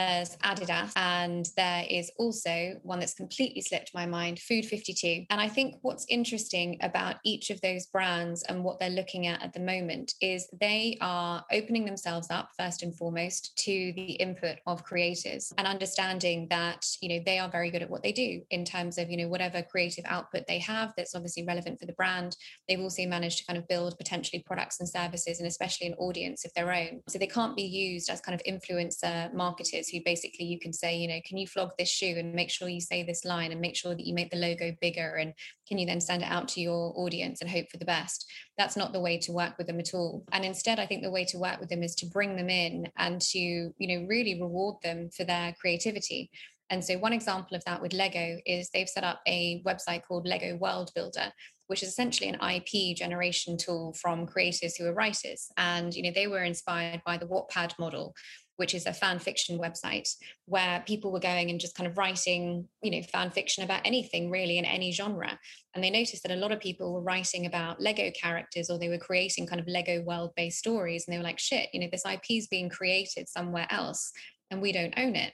there's 0.01 0.37
Adidas, 0.39 0.93
and 0.97 1.47
there 1.57 1.85
is 1.89 2.11
also 2.19 2.75
one 2.83 3.01
that's 3.01 3.15
completely 3.15 3.61
slipped 3.61 3.91
my 3.95 4.07
mind 4.07 4.39
Food 4.39 4.65
52. 4.65 5.27
And 5.29 5.41
I 5.41 5.49
think 5.49 5.77
what's 5.83 6.07
interesting 6.09 6.79
about 6.81 7.17
each 7.25 7.51
of 7.51 7.61
those 7.61 7.87
brands 7.87 8.43
and 8.45 8.65
what 8.65 8.81
they're 8.81 8.89
looking 8.89 9.27
at 9.27 9.43
at 9.43 9.53
the 9.53 9.61
moment 9.61 10.15
is 10.23 10.49
they 10.59 10.97
are 11.03 11.45
opening 11.53 11.85
themselves 11.85 12.29
up, 12.31 12.49
first 12.59 12.83
and 12.83 12.97
foremost, 12.97 13.57
to 13.59 13.93
the 13.95 14.13
input 14.13 14.57
of 14.67 14.85
creators 14.85 15.53
and 15.59 15.67
understanding 15.67 16.47
that, 16.49 16.87
you 17.03 17.09
know, 17.11 17.23
they 17.27 17.39
are 17.39 17.51
very 17.51 17.71
good 17.71 17.83
at 17.83 17.91
what 17.91 18.03
they 18.03 18.13
do 18.13 18.41
in 18.51 18.65
terms 18.65 18.97
of, 18.97 19.11
you 19.11 19.19
know, 19.19 19.29
whatever 19.29 19.63
creative 19.63 20.05
output 20.07 20.45
they 20.49 20.59
have 20.59 20.93
that's 20.97 21.15
obviously 21.15 21.45
relevant 21.45 21.79
for 21.79 21.87
the 21.87 21.93
brand. 21.93 22.37
They've 22.69 22.81
also 22.81 23.05
managed 23.07 23.39
to 23.39 23.45
kind 23.45 23.59
of 23.59 23.69
build 23.69 23.99
potentially 23.99 24.43
products 24.47 24.81
and 24.81 24.89
services 24.89 25.41
and 25.41 25.47
especially 25.47 25.89
an 25.89 25.95
audience 25.95 26.45
of 26.47 26.53
their 26.55 26.73
own. 26.73 27.01
So 27.09 27.19
they 27.19 27.27
can't 27.27 27.57
be 27.57 27.63
used 27.63 28.09
as 28.09 28.21
kind 28.21 28.35
of 28.35 28.43
influencer 28.47 29.33
marketers 29.35 29.90
who 29.91 30.01
basically 30.05 30.47
you 30.47 30.59
can 30.59 30.73
say, 30.73 30.97
you 30.97 31.09
know, 31.09 31.21
can 31.27 31.37
you 31.39 31.47
flog 31.47 31.71
this 31.79 31.91
shoe 31.91 32.15
and 32.17 32.35
make 32.35 32.51
sure 32.51 32.69
you 32.69 32.81
say 32.81 33.03
this 33.03 33.25
line 33.25 33.53
and 33.53 33.61
make 33.61 33.77
sure 33.77 33.95
that 33.95 34.07
you 34.07 34.15
make 34.15 34.31
the 34.31 34.37
logo 34.37 34.75
bigger 34.81 35.17
and 35.17 35.35
can 35.69 35.79
you 35.79 35.87
then 35.87 36.01
send 36.01 36.23
it 36.23 36.31
out 36.31 36.49
to 36.49 36.61
your 36.61 36.93
audience 36.97 37.41
and 37.41 37.51
hope 37.51 37.71
for 37.71 37.79
the 37.79 37.85
best? 37.85 38.27
That's 38.59 38.77
not 38.77 38.93
the 38.93 39.01
way 39.01 39.19
to 39.19 39.33
work 39.33 39.57
with 39.59 39.67
them 39.67 39.79
at 39.79 39.95
all. 39.95 40.25
And 40.33 40.45
instead, 40.45 40.81
I 40.81 40.87
think 40.87 41.03
the 41.03 41.11
way 41.11 41.25
to 41.27 41.39
work 41.39 41.61
with 41.61 41.69
them 41.69 41.83
is 41.83 41.95
to 41.97 42.07
bring 42.07 42.37
them 42.37 42.51
in 42.51 42.89
and 42.97 43.21
to, 43.21 43.39
you 43.39 43.75
know, 43.79 44.07
really 44.07 44.41
reward 44.41 44.77
them 44.83 45.11
for 45.17 45.25
their 45.25 45.55
creativity. 45.61 46.31
And 46.71 46.85
so, 46.85 46.99
one 46.99 47.13
example 47.13 47.57
of 47.57 47.65
that 47.65 47.83
with 47.83 47.93
Lego 47.93 48.39
is 48.47 48.71
they've 48.71 48.89
set 48.89 49.05
up 49.05 49.21
a 49.27 49.63
website 49.67 50.03
called 50.07 50.27
Lego 50.27 50.57
World 50.57 50.93
Builder, 50.95 51.33
which 51.67 51.83
is 51.83 51.89
essentially 51.89 52.29
an 52.29 52.39
IP 52.41 52.97
generation 52.97 53.57
tool 53.57 53.93
from 54.01 54.27
creators 54.27 54.77
who 54.77 54.87
are 54.87 54.95
writers. 54.95 55.49
And 55.57 55.93
you 55.93 56.03
know, 56.03 56.13
they 56.15 56.29
were 56.29 56.45
inspired 56.45 57.03
by 57.05 57.17
the 57.17 57.27
Wattpad 57.27 57.79
model, 57.79 58.15
which 58.61 58.75
is 58.75 58.85
a 58.85 58.93
fan 58.93 59.19
fiction 59.19 59.59
website 59.59 60.15
where 60.45 60.85
people 60.87 61.11
were 61.11 61.19
going 61.19 61.49
and 61.49 61.59
just 61.59 61.75
kind 61.75 61.87
of 61.87 61.97
writing, 61.97 62.69
you 62.83 62.91
know, 62.91 63.01
fan 63.11 63.31
fiction 63.31 63.65
about 63.65 63.81
anything 63.87 64.31
really 64.31 64.59
in 64.59 64.67
any 64.67 64.93
genre. 64.93 65.39
And 65.75 65.83
they 65.83 65.89
noticed 65.89 66.23
that 66.25 66.33
a 66.33 66.37
lot 66.37 66.53
of 66.53 66.61
people 66.61 66.93
were 66.93 67.01
writing 67.01 67.47
about 67.47 67.81
Lego 67.81 68.11
characters 68.11 68.69
or 68.69 68.79
they 68.79 68.91
were 68.91 68.99
creating 68.99 69.47
kind 69.47 69.63
of 69.63 69.67
Lego 69.67 70.03
world 70.03 70.33
based 70.37 70.59
stories. 70.59 71.07
And 71.07 71.15
they 71.15 71.17
were 71.17 71.25
like, 71.25 71.39
shit, 71.39 71.71
you 71.73 71.81
know, 71.81 71.89
this 71.91 72.05
IP 72.05 72.33
is 72.33 72.49
being 72.49 72.69
created 72.69 73.31
somewhere 73.31 73.67
else 73.71 74.13
and 74.51 74.61
we 74.61 74.73
don't 74.73 74.93
own 74.99 75.17
it. 75.17 75.33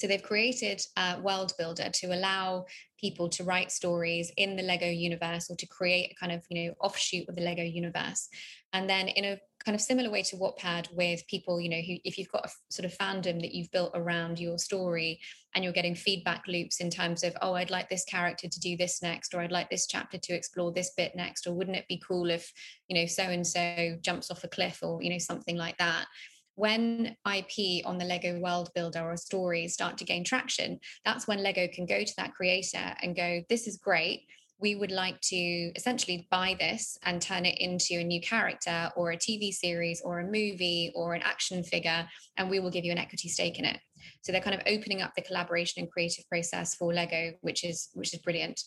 So 0.00 0.06
they've 0.06 0.22
created 0.22 0.80
a 0.96 1.20
World 1.20 1.52
Builder 1.58 1.90
to 1.92 2.06
allow 2.14 2.64
people 2.98 3.28
to 3.28 3.44
write 3.44 3.70
stories 3.70 4.32
in 4.38 4.56
the 4.56 4.62
Lego 4.62 4.86
universe 4.86 5.50
or 5.50 5.56
to 5.56 5.66
create 5.66 6.12
a 6.12 6.14
kind 6.14 6.32
of, 6.32 6.42
you 6.48 6.64
know, 6.64 6.74
offshoot 6.80 7.28
of 7.28 7.36
the 7.36 7.42
Lego 7.42 7.62
universe. 7.62 8.30
And 8.72 8.88
then 8.88 9.08
in 9.08 9.26
a 9.26 9.38
kind 9.62 9.74
of 9.74 9.82
similar 9.82 10.10
way 10.10 10.22
to 10.22 10.36
Wattpad 10.36 10.90
with 10.94 11.26
people, 11.26 11.60
you 11.60 11.68
know, 11.68 11.82
who 11.82 11.96
if 12.04 12.16
you've 12.16 12.30
got 12.30 12.46
a 12.46 12.50
sort 12.70 12.86
of 12.86 12.96
fandom 12.96 13.42
that 13.42 13.52
you've 13.52 13.70
built 13.72 13.90
around 13.94 14.38
your 14.38 14.56
story 14.56 15.20
and 15.54 15.62
you're 15.62 15.72
getting 15.74 15.94
feedback 15.94 16.44
loops 16.48 16.80
in 16.80 16.88
terms 16.88 17.22
of, 17.22 17.36
oh, 17.42 17.52
I'd 17.52 17.70
like 17.70 17.90
this 17.90 18.04
character 18.04 18.48
to 18.48 18.60
do 18.60 18.78
this 18.78 19.02
next, 19.02 19.34
or 19.34 19.40
I'd 19.40 19.52
like 19.52 19.68
this 19.68 19.86
chapter 19.86 20.16
to 20.16 20.32
explore 20.32 20.72
this 20.72 20.92
bit 20.96 21.14
next, 21.14 21.46
or 21.46 21.52
wouldn't 21.52 21.76
it 21.76 21.88
be 21.88 22.02
cool 22.08 22.30
if, 22.30 22.50
you 22.88 22.98
know, 22.98 23.04
so 23.04 23.24
and 23.24 23.46
so 23.46 23.98
jumps 24.00 24.30
off 24.30 24.44
a 24.44 24.48
cliff 24.48 24.78
or, 24.82 25.02
you 25.02 25.10
know, 25.10 25.18
something 25.18 25.58
like 25.58 25.76
that 25.76 26.06
when 26.54 27.16
IP 27.26 27.86
on 27.86 27.98
the 27.98 28.04
Lego 28.04 28.38
world 28.40 28.70
builder 28.74 29.00
or 29.00 29.16
stories 29.16 29.74
start 29.74 29.98
to 29.98 30.04
gain 30.04 30.24
traction, 30.24 30.78
that's 31.04 31.26
when 31.26 31.42
Lego 31.42 31.68
can 31.72 31.86
go 31.86 32.04
to 32.04 32.12
that 32.16 32.34
creator 32.34 32.94
and 33.02 33.16
go, 33.16 33.42
This 33.48 33.66
is 33.66 33.76
great. 33.76 34.26
We 34.58 34.74
would 34.74 34.90
like 34.90 35.18
to 35.22 35.36
essentially 35.36 36.28
buy 36.30 36.54
this 36.58 36.98
and 37.02 37.22
turn 37.22 37.46
it 37.46 37.58
into 37.58 37.94
a 37.94 38.04
new 38.04 38.20
character 38.20 38.90
or 38.94 39.12
a 39.12 39.16
TV 39.16 39.52
series 39.52 40.02
or 40.02 40.20
a 40.20 40.24
movie 40.24 40.92
or 40.94 41.14
an 41.14 41.22
action 41.22 41.64
figure, 41.64 42.06
and 42.36 42.50
we 42.50 42.60
will 42.60 42.70
give 42.70 42.84
you 42.84 42.92
an 42.92 42.98
equity 42.98 43.28
stake 43.28 43.58
in 43.58 43.64
it. 43.64 43.78
So 44.22 44.32
they're 44.32 44.42
kind 44.42 44.54
of 44.54 44.66
opening 44.66 45.00
up 45.00 45.12
the 45.14 45.22
collaboration 45.22 45.82
and 45.82 45.90
creative 45.90 46.28
process 46.28 46.74
for 46.74 46.92
Lego, 46.92 47.32
which 47.40 47.64
is 47.64 47.88
which 47.94 48.12
is 48.12 48.20
brilliant. 48.20 48.60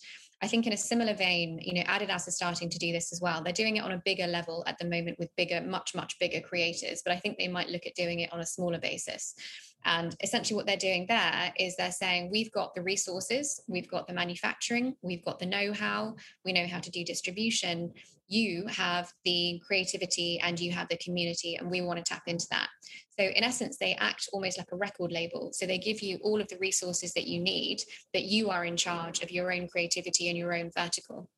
I 0.44 0.48
think 0.48 0.68
in 0.68 0.74
a 0.74 0.78
similar 0.78 1.14
vein, 1.14 1.58
you 1.62 1.74
know, 1.74 1.84
Adidas 1.84 2.28
is 2.28 2.36
starting 2.36 2.70
to 2.70 2.78
do 2.78 2.92
this 2.92 3.14
as 3.14 3.22
well. 3.22 3.42
They're 3.42 3.54
doing 3.54 3.78
it 3.78 3.84
on 3.84 3.94
a 3.94 4.02
bigger 4.04 4.28
level 4.28 4.62
at 4.68 4.78
the 4.78 4.84
moment 4.84 5.18
with 5.18 5.34
bigger, 5.38 5.62
much, 5.62 5.96
much 5.96 6.20
bigger 6.20 6.42
creators, 6.42 7.02
but 7.02 7.14
I 7.14 7.18
think 7.18 7.38
they 7.38 7.48
might 7.48 7.70
look 7.70 7.88
at 7.88 7.96
doing 7.96 8.20
it 8.20 8.34
on 8.34 8.42
a 8.42 8.46
smaller 8.46 8.78
basis. 8.78 9.36
And 9.86 10.14
essentially, 10.22 10.58
what 10.58 10.66
they're 10.66 10.76
doing 10.76 11.06
there 11.08 11.54
is 11.58 11.78
they're 11.78 11.94
saying, 11.94 12.30
we've 12.30 12.52
got 12.52 12.76
the 12.76 12.82
resources, 12.82 13.62
we've 13.70 13.90
got 13.90 14.06
the 14.06 14.14
manufacturing, 14.14 14.98
we've 15.02 15.24
got 15.24 15.40
the 15.40 15.46
know 15.46 15.72
how, 15.72 16.16
we 16.44 16.52
know 16.52 16.68
how 16.68 16.80
to 16.80 16.92
do 16.92 17.06
distribution. 17.06 17.94
You 18.34 18.66
have 18.68 19.12
the 19.25 19.62
creativity 19.66 20.40
and 20.40 20.60
you 20.60 20.72
have 20.72 20.88
the 20.90 20.98
community, 20.98 21.56
and 21.56 21.70
we 21.70 21.82
want 21.82 21.98
to 21.98 22.04
tap 22.04 22.24
into 22.25 22.48
that. 22.50 22.68
So, 23.20 23.25
in 23.25 23.44
essence, 23.44 23.78
they 23.78 23.94
act 23.94 24.28
almost 24.34 24.58
like 24.58 24.72
a 24.72 24.75
record 24.75 25.12
label. 25.12 25.52
So, 25.54 25.68
they 25.68 25.78
give 25.78 26.02
you 26.02 26.18
all 26.24 26.42
of 26.42 26.48
the 26.48 26.58
resources 26.58 27.13
that 27.13 27.28
you 27.28 27.40
need, 27.40 27.84
that 28.13 28.24
you 28.24 28.50
are 28.50 28.66
in 28.66 28.75
charge 28.75 29.22
of 29.22 29.30
your 29.30 29.54
own 29.54 29.68
creativity 29.68 30.30
and 30.30 30.38
your 30.38 30.54
own 30.54 30.72
vertical. 30.75 31.30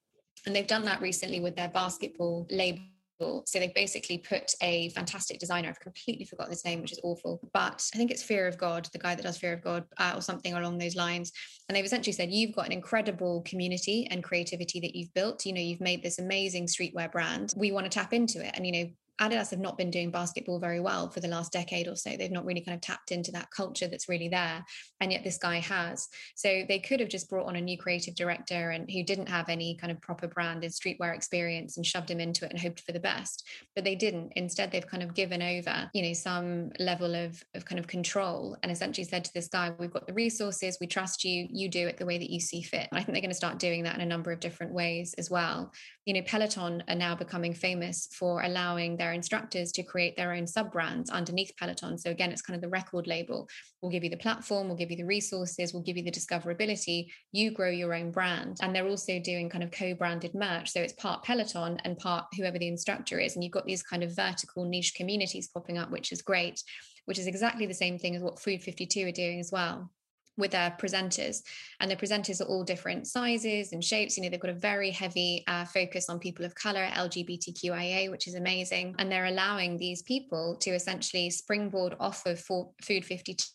And 0.45 0.55
they've 0.55 0.65
done 0.75 0.85
that 0.85 1.01
recently 1.01 1.41
with 1.41 1.55
their 1.57 1.69
basketball 1.69 2.47
label 2.49 2.83
so 3.19 3.59
they 3.59 3.71
basically 3.73 4.17
put 4.17 4.53
a 4.61 4.89
fantastic 4.89 5.39
designer, 5.39 5.69
I've 5.69 5.79
completely 5.79 6.25
forgotten 6.25 6.51
his 6.51 6.65
name, 6.65 6.81
which 6.81 6.91
is 6.91 6.99
awful, 7.03 7.39
but 7.53 7.87
I 7.93 7.97
think 7.97 8.11
it's 8.11 8.23
Fear 8.23 8.47
of 8.47 8.57
God, 8.57 8.89
the 8.91 8.99
guy 8.99 9.15
that 9.15 9.23
does 9.23 9.37
Fear 9.37 9.53
of 9.53 9.63
God 9.63 9.85
uh, 9.97 10.13
or 10.15 10.21
something 10.21 10.53
along 10.53 10.77
those 10.77 10.95
lines. 10.95 11.31
And 11.67 11.75
they've 11.75 11.85
essentially 11.85 12.13
said, 12.13 12.31
you've 12.31 12.55
got 12.55 12.65
an 12.65 12.71
incredible 12.71 13.41
community 13.43 14.07
and 14.11 14.23
creativity 14.23 14.79
that 14.81 14.95
you've 14.95 15.13
built. 15.13 15.45
You 15.45 15.53
know, 15.53 15.61
you've 15.61 15.81
made 15.81 16.03
this 16.03 16.19
amazing 16.19 16.67
streetwear 16.67 17.11
brand. 17.11 17.53
We 17.55 17.71
want 17.71 17.85
to 17.85 17.89
tap 17.89 18.13
into 18.13 18.45
it. 18.45 18.51
And, 18.55 18.65
you 18.65 18.71
know, 18.71 18.89
Adidas 19.21 19.51
have 19.51 19.59
not 19.59 19.77
been 19.77 19.91
doing 19.91 20.11
basketball 20.11 20.59
very 20.59 20.79
well 20.79 21.09
for 21.09 21.21
the 21.21 21.27
last 21.27 21.51
decade 21.51 21.87
or 21.87 21.95
so. 21.95 22.11
They've 22.17 22.31
not 22.31 22.45
really 22.45 22.61
kind 22.61 22.75
of 22.75 22.81
tapped 22.81 23.11
into 23.11 23.31
that 23.31 23.49
culture 23.49 23.87
that's 23.87 24.09
really 24.09 24.27
there. 24.27 24.65
And 24.99 25.11
yet 25.11 25.23
this 25.23 25.37
guy 25.37 25.59
has. 25.59 26.07
So 26.35 26.63
they 26.67 26.79
could 26.79 26.99
have 26.99 27.09
just 27.09 27.29
brought 27.29 27.47
on 27.47 27.55
a 27.55 27.61
new 27.61 27.77
creative 27.77 28.15
director 28.15 28.71
and 28.71 28.89
who 28.91 29.03
didn't 29.03 29.29
have 29.29 29.47
any 29.47 29.77
kind 29.77 29.91
of 29.91 30.01
proper 30.01 30.27
brand 30.27 30.63
and 30.63 30.73
streetwear 30.73 31.15
experience 31.15 31.77
and 31.77 31.85
shoved 31.85 32.11
him 32.11 32.19
into 32.19 32.45
it 32.45 32.51
and 32.51 32.59
hoped 32.59 32.81
for 32.81 32.91
the 32.91 32.99
best. 32.99 33.47
But 33.73 33.83
they 33.83 33.95
didn't. 33.95 34.33
Instead, 34.35 34.71
they've 34.71 34.85
kind 34.85 35.03
of 35.03 35.13
given 35.13 35.41
over, 35.41 35.89
you 35.93 36.01
know, 36.01 36.13
some 36.13 36.71
level 36.79 37.15
of, 37.15 37.41
of 37.53 37.65
kind 37.65 37.79
of 37.79 37.87
control 37.87 38.57
and 38.63 38.71
essentially 38.71 39.05
said 39.05 39.23
to 39.25 39.33
this 39.33 39.47
guy, 39.47 39.71
we've 39.79 39.93
got 39.93 40.07
the 40.07 40.13
resources, 40.13 40.77
we 40.81 40.87
trust 40.87 41.23
you, 41.23 41.47
you 41.49 41.69
do 41.69 41.87
it 41.87 41.97
the 41.97 42.05
way 42.05 42.17
that 42.17 42.29
you 42.29 42.39
see 42.39 42.61
fit. 42.61 42.87
And 42.91 42.99
I 42.99 43.03
think 43.03 43.13
they're 43.13 43.21
going 43.21 43.29
to 43.29 43.35
start 43.35 43.59
doing 43.59 43.83
that 43.83 43.95
in 43.95 44.01
a 44.01 44.05
number 44.05 44.31
of 44.31 44.39
different 44.39 44.73
ways 44.73 45.13
as 45.17 45.29
well. 45.29 45.71
You 46.05 46.13
know, 46.13 46.21
Peloton 46.21 46.83
are 46.87 46.95
now 46.95 47.15
becoming 47.15 47.53
famous 47.53 48.07
for 48.13 48.43
allowing 48.43 48.95
their 48.95 49.13
instructors 49.13 49.71
to 49.71 49.81
create 49.81 50.15
their 50.15 50.33
own 50.33 50.45
sub 50.45 50.71
brands 50.71 51.09
underneath 51.09 51.51
Peloton. 51.59 51.97
So 51.97 52.11
again, 52.11 52.31
it's 52.31 52.43
kind 52.43 52.55
of 52.55 52.61
the 52.61 52.69
record 52.69 53.07
label. 53.07 53.49
We'll 53.81 53.91
give 53.91 54.03
you 54.03 54.11
the 54.11 54.17
platform, 54.17 54.67
we'll 54.67 54.77
give 54.77 54.91
you 54.91 54.97
the 54.97 55.05
resources, 55.05 55.73
we'll 55.73 55.81
give 55.81 55.97
you 55.97 56.03
the 56.03 56.11
discoverability. 56.11 57.07
You 57.31 57.49
grow 57.49 57.71
your 57.71 57.95
own 57.95 58.11
brand. 58.11 58.57
And 58.61 58.75
they're 58.75 58.87
also 58.87 59.19
doing 59.19 59.49
kind 59.49 59.63
of 59.63 59.71
co-branded 59.71 60.35
merch. 60.35 60.69
So 60.69 60.79
it's 60.79 60.93
part 60.93 61.23
Peloton 61.23 61.79
and 61.83 61.97
part 61.97 62.25
whoever 62.37 62.59
the 62.59 62.67
instructor 62.67 63.19
is. 63.19 63.33
And 63.35 63.43
you've 63.43 63.53
got 63.53 63.65
these 63.65 63.81
kind 63.81 64.03
of 64.03 64.15
vertical 64.15 64.63
niche 64.63 64.93
communities 64.95 65.47
popping 65.47 65.79
up, 65.79 65.89
which 65.89 66.11
is 66.11 66.21
great, 66.21 66.61
which 67.05 67.17
is 67.17 67.25
exactly 67.25 67.65
the 67.65 67.73
same 67.73 67.97
thing 67.97 68.15
as 68.15 68.21
what 68.21 68.39
Food 68.39 68.61
52 68.61 69.07
are 69.07 69.11
doing 69.11 69.39
as 69.39 69.51
well 69.51 69.89
with 70.37 70.51
their 70.51 70.75
presenters 70.79 71.41
and 71.79 71.89
the 71.89 71.95
presenters 71.95 72.41
are 72.41 72.45
all 72.45 72.63
different 72.63 73.07
sizes 73.07 73.71
and 73.73 73.83
shapes. 73.83 74.17
You 74.17 74.23
know 74.23 74.29
they've 74.29 74.39
got 74.39 74.51
a 74.51 74.53
very 74.53 74.91
heavy 74.91 75.43
uh, 75.47 75.65
focus 75.65 76.09
on 76.09 76.19
people 76.19 76.45
of 76.45 76.55
color 76.55 76.87
lgbtqia 76.93 78.11
which 78.11 78.27
is 78.27 78.35
amazing. 78.35 78.95
And 78.99 79.11
they're 79.11 79.25
allowing 79.25 79.77
these 79.77 80.01
people 80.01 80.57
to 80.61 80.71
essentially 80.71 81.29
springboard 81.29 81.95
off 81.99 82.25
of 82.25 82.39
food 82.39 83.05
52 83.05 83.54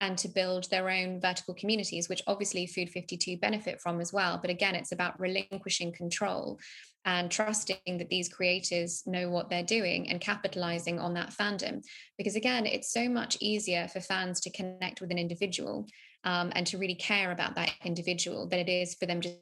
and 0.00 0.18
to 0.18 0.28
build 0.28 0.68
their 0.70 0.90
own 0.90 1.20
vertical 1.20 1.54
communities 1.54 2.08
which 2.08 2.22
obviously 2.26 2.66
food 2.66 2.90
52 2.90 3.38
benefit 3.38 3.80
from 3.80 4.00
as 4.00 4.12
well 4.12 4.38
but 4.40 4.50
again 4.50 4.74
it's 4.74 4.92
about 4.92 5.18
relinquishing 5.18 5.92
control 5.92 6.58
and 7.06 7.30
trusting 7.30 7.78
that 7.86 8.08
these 8.10 8.28
creators 8.28 9.04
know 9.06 9.30
what 9.30 9.48
they're 9.48 9.62
doing 9.62 10.10
and 10.10 10.20
capitalizing 10.20 10.98
on 10.98 11.14
that 11.14 11.30
fandom. 11.30 11.80
Because 12.18 12.34
again, 12.34 12.66
it's 12.66 12.92
so 12.92 13.08
much 13.08 13.38
easier 13.40 13.86
for 13.86 14.00
fans 14.00 14.40
to 14.40 14.50
connect 14.50 15.00
with 15.00 15.12
an 15.12 15.18
individual 15.18 15.86
um, 16.24 16.50
and 16.56 16.66
to 16.66 16.78
really 16.78 16.96
care 16.96 17.30
about 17.30 17.54
that 17.54 17.70
individual 17.84 18.48
than 18.48 18.58
it 18.58 18.68
is 18.68 18.96
for 18.96 19.06
them 19.06 19.20
just 19.20 19.36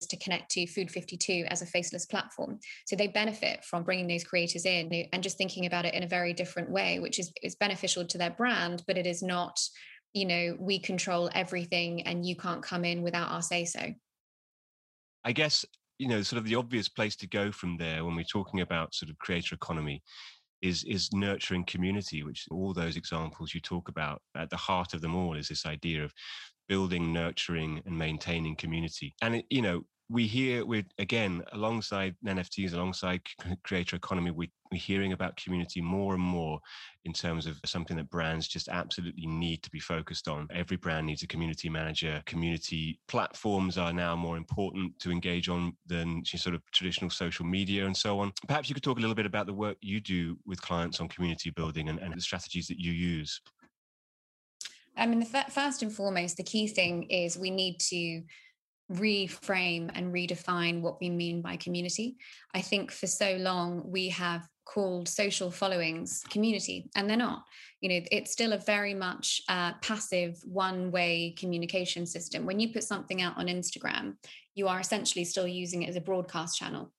to 0.00 0.16
connect 0.18 0.50
to 0.52 0.66
Food 0.66 0.90
52 0.90 1.46
as 1.48 1.62
a 1.62 1.66
faceless 1.66 2.06
platform. 2.06 2.58
So 2.86 2.96
they 2.96 3.08
benefit 3.08 3.64
from 3.64 3.82
bringing 3.84 4.06
those 4.06 4.24
creators 4.24 4.66
in 4.66 4.92
and 5.12 5.22
just 5.22 5.38
thinking 5.38 5.66
about 5.66 5.84
it 5.84 5.94
in 5.94 6.02
a 6.02 6.08
very 6.08 6.32
different 6.32 6.70
way, 6.70 6.98
which 6.98 7.18
is, 7.18 7.32
is 7.42 7.56
beneficial 7.56 8.04
to 8.06 8.18
their 8.18 8.30
brand, 8.30 8.82
but 8.86 8.98
it 8.98 9.06
is 9.06 9.22
not, 9.22 9.58
you 10.12 10.26
know, 10.26 10.56
we 10.58 10.78
control 10.78 11.30
everything 11.34 12.02
and 12.02 12.26
you 12.26 12.36
can't 12.36 12.62
come 12.62 12.84
in 12.84 13.02
without 13.02 13.30
our 13.30 13.42
say 13.42 13.64
so. 13.64 13.94
I 15.24 15.32
guess 15.32 15.64
you 15.98 16.08
know, 16.08 16.22
sort 16.22 16.38
of 16.38 16.44
the 16.44 16.54
obvious 16.54 16.88
place 16.88 17.16
to 17.16 17.26
go 17.26 17.50
from 17.50 17.76
there 17.76 18.04
when 18.04 18.16
we're 18.16 18.24
talking 18.24 18.60
about 18.60 18.94
sort 18.94 19.10
of 19.10 19.18
creator 19.18 19.54
economy 19.54 20.02
is 20.62 20.84
is 20.84 21.12
nurturing 21.12 21.64
community, 21.64 22.22
which 22.22 22.46
all 22.50 22.72
those 22.72 22.96
examples 22.96 23.54
you 23.54 23.60
talk 23.60 23.88
about 23.88 24.20
at 24.36 24.50
the 24.50 24.56
heart 24.56 24.94
of 24.94 25.00
them 25.00 25.14
all 25.14 25.36
is 25.36 25.48
this 25.48 25.66
idea 25.66 26.04
of 26.04 26.12
building, 26.68 27.12
nurturing, 27.12 27.82
and 27.86 27.96
maintaining 27.96 28.56
community. 28.56 29.14
And 29.22 29.36
it, 29.36 29.46
you 29.50 29.62
know, 29.62 29.84
we 30.08 30.26
hear 30.26 30.64
we're 30.64 30.84
again 30.98 31.42
alongside 31.52 32.14
nfts 32.24 32.72
alongside 32.72 33.20
creator 33.64 33.96
economy 33.96 34.30
we, 34.30 34.48
we're 34.70 34.78
hearing 34.78 35.12
about 35.12 35.36
community 35.36 35.80
more 35.80 36.14
and 36.14 36.22
more 36.22 36.60
in 37.04 37.12
terms 37.12 37.46
of 37.46 37.60
something 37.64 37.96
that 37.96 38.10
brands 38.10 38.48
just 38.48 38.68
absolutely 38.68 39.26
need 39.26 39.62
to 39.62 39.70
be 39.70 39.78
focused 39.78 40.26
on. 40.26 40.48
Every 40.52 40.76
brand 40.76 41.06
needs 41.06 41.22
a 41.22 41.26
community 41.26 41.68
manager. 41.68 42.20
Community 42.26 42.98
platforms 43.06 43.78
are 43.78 43.92
now 43.92 44.16
more 44.16 44.36
important 44.36 44.98
to 44.98 45.12
engage 45.12 45.48
on 45.48 45.76
than 45.86 46.24
sort 46.24 46.56
of 46.56 46.62
traditional 46.72 47.10
social 47.10 47.46
media 47.46 47.86
and 47.86 47.96
so 47.96 48.18
on. 48.18 48.32
Perhaps 48.48 48.68
you 48.68 48.74
could 48.74 48.82
talk 48.82 48.98
a 48.98 49.00
little 49.00 49.14
bit 49.14 49.26
about 49.26 49.46
the 49.46 49.54
work 49.54 49.76
you 49.80 50.00
do 50.00 50.36
with 50.46 50.60
clients 50.60 51.00
on 51.00 51.08
community 51.08 51.50
building 51.50 51.88
and, 51.88 52.00
and 52.00 52.12
the 52.12 52.20
strategies 52.20 52.66
that 52.66 52.80
you 52.80 52.90
use 52.90 53.40
I 54.96 55.06
mean, 55.06 55.20
the 55.20 55.38
f- 55.38 55.52
first 55.52 55.82
and 55.82 55.92
foremost, 55.92 56.36
the 56.36 56.42
key 56.42 56.68
thing 56.68 57.04
is 57.04 57.36
we 57.38 57.50
need 57.50 57.78
to 57.90 58.22
reframe 58.90 59.90
and 59.94 60.14
redefine 60.14 60.80
what 60.80 61.00
we 61.00 61.10
mean 61.10 61.42
by 61.42 61.56
community. 61.56 62.16
I 62.54 62.62
think 62.62 62.92
for 62.92 63.06
so 63.06 63.36
long 63.36 63.82
we 63.84 64.10
have 64.10 64.46
called 64.64 65.08
social 65.08 65.50
followings 65.50 66.22
community 66.30 66.88
and 66.94 67.08
they're 67.08 67.16
not. 67.16 67.44
You 67.80 67.88
know 67.88 68.00
it's 68.12 68.32
still 68.32 68.52
a 68.52 68.58
very 68.58 68.94
much 68.94 69.42
uh, 69.48 69.72
passive 69.82 70.38
one 70.44 70.92
way 70.92 71.34
communication 71.36 72.06
system. 72.06 72.46
When 72.46 72.60
you 72.60 72.72
put 72.72 72.84
something 72.84 73.22
out 73.22 73.36
on 73.36 73.46
instagram 73.46 74.14
you 74.56 74.66
are 74.66 74.80
essentially 74.80 75.24
still 75.24 75.46
using 75.46 75.82
it 75.82 75.88
as 75.88 75.96
a 75.96 76.00
broadcast 76.00 76.58
channel 76.58 76.90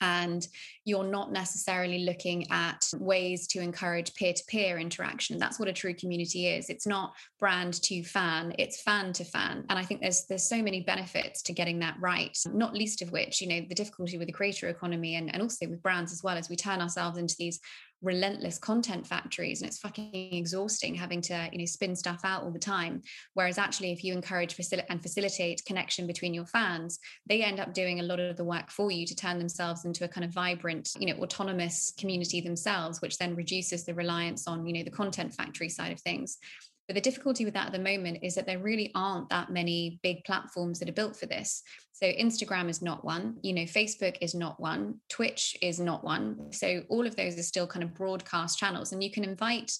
and 0.00 0.46
you're 0.84 1.04
not 1.04 1.32
necessarily 1.32 2.04
looking 2.04 2.50
at 2.50 2.84
ways 2.98 3.46
to 3.48 3.60
encourage 3.60 4.14
peer-to-peer 4.14 4.78
interaction. 4.78 5.38
That's 5.38 5.58
what 5.58 5.68
a 5.68 5.72
true 5.72 5.94
community 5.94 6.48
is. 6.48 6.70
It's 6.70 6.86
not 6.86 7.14
brand 7.38 7.74
to 7.82 8.02
fan 8.02 8.54
it's 8.58 8.80
fan 8.80 9.12
to 9.12 9.24
fan. 9.24 9.64
And 9.68 9.78
i 9.78 9.82
think 9.82 10.00
there's 10.00 10.26
there's 10.26 10.48
so 10.48 10.62
many 10.62 10.80
benefits 10.80 11.42
to 11.42 11.52
getting 11.52 11.78
that 11.80 11.96
right 12.00 12.36
not 12.52 12.74
least 12.74 13.02
of 13.02 13.12
which 13.12 13.40
you 13.40 13.48
know 13.48 13.66
the 13.68 13.74
difficulty 13.74 14.18
with 14.18 14.26
the 14.26 14.32
creator 14.32 14.68
economy 14.68 15.16
and, 15.16 15.32
and 15.32 15.42
also 15.42 15.66
with 15.68 15.82
brands 15.82 16.12
as 16.12 16.22
well 16.22 16.36
as 16.36 16.48
we 16.48 16.56
turn 16.56 16.80
ourselves 16.80 17.18
into 17.18 17.36
these 17.38 17.60
relentless 18.02 18.58
content 18.58 19.06
factories 19.06 19.62
and 19.62 19.68
it's 19.68 19.78
fucking 19.78 20.12
exhausting 20.32 20.94
having 20.94 21.20
to 21.20 21.48
you 21.52 21.58
know 21.58 21.64
spin 21.64 21.96
stuff 21.96 22.20
out 22.24 22.42
all 22.42 22.50
the 22.50 22.58
time. 22.58 23.02
Whereas 23.34 23.58
actually 23.58 23.92
if 23.92 24.04
you 24.04 24.12
encourage 24.12 24.56
facil- 24.56 24.84
and 24.88 25.02
facilitate 25.02 25.62
connection 25.66 26.06
between 26.06 26.34
your 26.34 26.46
fans 26.46 26.98
they 27.26 27.42
end 27.42 27.60
up 27.60 27.74
doing 27.74 28.00
a 28.00 28.04
lot 28.04 28.20
of 28.20 28.36
the 28.36 28.44
work 28.44 28.70
for 28.70 28.90
you 28.90 29.06
to 29.06 29.14
turn 29.14 29.38
themselves 29.38 29.84
into 29.84 30.04
a 30.04 30.08
kind 30.08 30.24
of 30.24 30.30
vibrant 30.30 30.90
you 30.98 31.06
know 31.06 31.20
autonomous 31.22 31.92
community 31.98 32.40
themselves 32.40 33.00
which 33.00 33.18
then 33.18 33.34
reduces 33.34 33.84
the 33.84 33.94
reliance 33.94 34.46
on 34.46 34.66
you 34.66 34.72
know 34.72 34.84
the 34.84 34.90
content 34.90 35.32
factory 35.32 35.68
side 35.68 35.92
of 35.92 36.00
things 36.00 36.38
but 36.86 36.94
the 36.94 37.00
difficulty 37.00 37.44
with 37.44 37.54
that 37.54 37.66
at 37.66 37.72
the 37.72 37.78
moment 37.78 38.18
is 38.22 38.34
that 38.36 38.46
there 38.46 38.58
really 38.58 38.92
aren't 38.94 39.28
that 39.30 39.50
many 39.50 39.98
big 40.02 40.24
platforms 40.24 40.78
that 40.78 40.88
are 40.88 40.92
built 40.92 41.16
for 41.16 41.26
this. 41.26 41.62
So 41.92 42.06
Instagram 42.06 42.68
is 42.68 42.82
not 42.82 43.04
one, 43.04 43.38
you 43.42 43.54
know, 43.54 43.62
Facebook 43.62 44.16
is 44.20 44.34
not 44.34 44.60
one, 44.60 45.00
Twitch 45.08 45.56
is 45.62 45.80
not 45.80 46.04
one. 46.04 46.52
So 46.52 46.82
all 46.88 47.06
of 47.06 47.16
those 47.16 47.38
are 47.38 47.42
still 47.42 47.66
kind 47.66 47.82
of 47.82 47.94
broadcast 47.94 48.58
channels 48.58 48.92
and 48.92 49.02
you 49.02 49.10
can 49.10 49.24
invite 49.24 49.72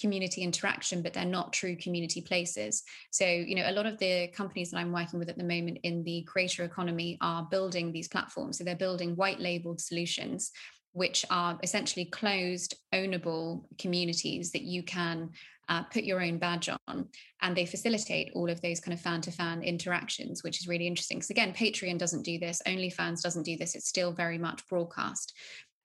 community 0.00 0.42
interaction 0.42 1.02
but 1.02 1.12
they're 1.12 1.24
not 1.24 1.52
true 1.52 1.76
community 1.76 2.20
places 2.20 2.82
so 3.12 3.24
you 3.24 3.54
know 3.54 3.70
a 3.70 3.72
lot 3.72 3.86
of 3.86 3.96
the 3.98 4.26
companies 4.34 4.72
that 4.72 4.78
i'm 4.78 4.90
working 4.90 5.20
with 5.20 5.28
at 5.28 5.38
the 5.38 5.44
moment 5.44 5.78
in 5.84 6.02
the 6.02 6.22
creator 6.26 6.64
economy 6.64 7.16
are 7.20 7.46
building 7.48 7.92
these 7.92 8.08
platforms 8.08 8.58
so 8.58 8.64
they're 8.64 8.74
building 8.74 9.14
white 9.14 9.38
labeled 9.38 9.80
solutions 9.80 10.50
which 10.94 11.24
are 11.30 11.58
essentially 11.62 12.06
closed 12.06 12.74
ownable 12.92 13.64
communities 13.78 14.50
that 14.50 14.62
you 14.62 14.82
can 14.82 15.30
uh, 15.68 15.82
put 15.84 16.04
your 16.04 16.22
own 16.22 16.38
badge 16.38 16.68
on 16.68 17.08
and 17.42 17.56
they 17.56 17.66
facilitate 17.66 18.30
all 18.34 18.50
of 18.50 18.60
those 18.60 18.80
kind 18.80 18.94
of 18.94 19.00
fan 19.00 19.20
to 19.20 19.30
fan 19.30 19.62
interactions 19.62 20.42
which 20.42 20.60
is 20.60 20.68
really 20.68 20.86
interesting 20.86 21.18
because 21.18 21.30
again 21.30 21.52
patreon 21.52 21.98
doesn't 21.98 22.22
do 22.22 22.38
this 22.38 22.62
onlyfans 22.66 23.22
doesn't 23.22 23.44
do 23.44 23.56
this 23.56 23.74
it's 23.74 23.88
still 23.88 24.12
very 24.12 24.38
much 24.38 24.66
broadcast 24.68 25.32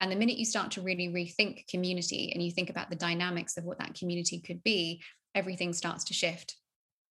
and 0.00 0.10
the 0.10 0.16
minute 0.16 0.38
you 0.38 0.44
start 0.44 0.70
to 0.70 0.82
really 0.82 1.08
rethink 1.08 1.66
community 1.68 2.30
and 2.32 2.42
you 2.42 2.50
think 2.50 2.70
about 2.70 2.90
the 2.90 2.96
dynamics 2.96 3.56
of 3.56 3.64
what 3.64 3.78
that 3.78 3.94
community 3.94 4.40
could 4.40 4.62
be 4.62 5.02
everything 5.34 5.72
starts 5.72 6.04
to 6.04 6.14
shift 6.14 6.56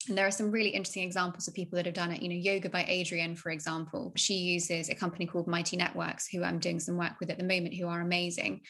and 0.08 0.17
there 0.17 0.25
are 0.25 0.32
some 0.32 0.49
really 0.49 0.69
interesting 0.69 1.03
examples 1.03 1.47
of 1.47 1.53
people 1.53 1.75
that 1.75 1.86
have 1.86 1.93
done 1.93 2.12
it. 2.12 2.21
You 2.21 2.29
know, 2.29 2.36
Yoga 2.36 2.69
by 2.69 2.84
Adriene, 2.84 3.38
for 3.38 3.51
example, 3.51 4.13
she 4.15 4.36
uses 4.36 4.89
a 4.89 4.95
company 4.95 5.25
called 5.25 5.47
Mighty 5.47 5.75
Networks, 5.75 6.27
who 6.27 6.43
I'm 6.43 6.60
doing 6.60 6.79
some 6.79 6.97
work 6.97 7.19
with 7.19 7.29
at 7.29 7.38
the 7.38 7.43
moment, 7.43 7.75
who 7.75 7.88
are 7.88 7.99
amazing. 7.99 8.62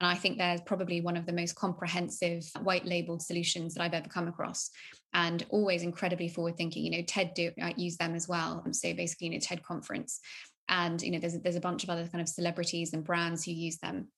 And 0.00 0.10
I 0.10 0.14
think 0.14 0.38
they're 0.38 0.58
probably 0.66 1.00
one 1.00 1.16
of 1.16 1.26
the 1.26 1.32
most 1.32 1.54
comprehensive 1.54 2.44
white 2.62 2.84
labeled 2.84 3.22
solutions 3.22 3.74
that 3.74 3.82
I've 3.82 3.94
ever 3.94 4.08
come 4.08 4.28
across 4.28 4.70
and 5.12 5.46
always 5.50 5.82
incredibly 5.82 6.28
forward 6.28 6.56
thinking. 6.56 6.84
You 6.84 6.90
know, 6.90 7.04
TED 7.06 7.34
do 7.34 7.52
uh, 7.62 7.72
use 7.76 7.96
them 7.96 8.14
as 8.14 8.28
well. 8.28 8.64
So 8.72 8.92
basically, 8.94 9.28
you 9.28 9.32
know, 9.34 9.38
TED 9.40 9.62
conference. 9.62 10.20
And, 10.68 11.00
you 11.00 11.12
know, 11.12 11.18
there's, 11.18 11.38
there's 11.40 11.56
a 11.56 11.60
bunch 11.60 11.84
of 11.84 11.90
other 11.90 12.08
kind 12.08 12.20
of 12.22 12.28
celebrities 12.28 12.92
and 12.92 13.04
brands 13.04 13.44
who 13.44 13.52
use 13.52 13.78
them. 13.78 14.08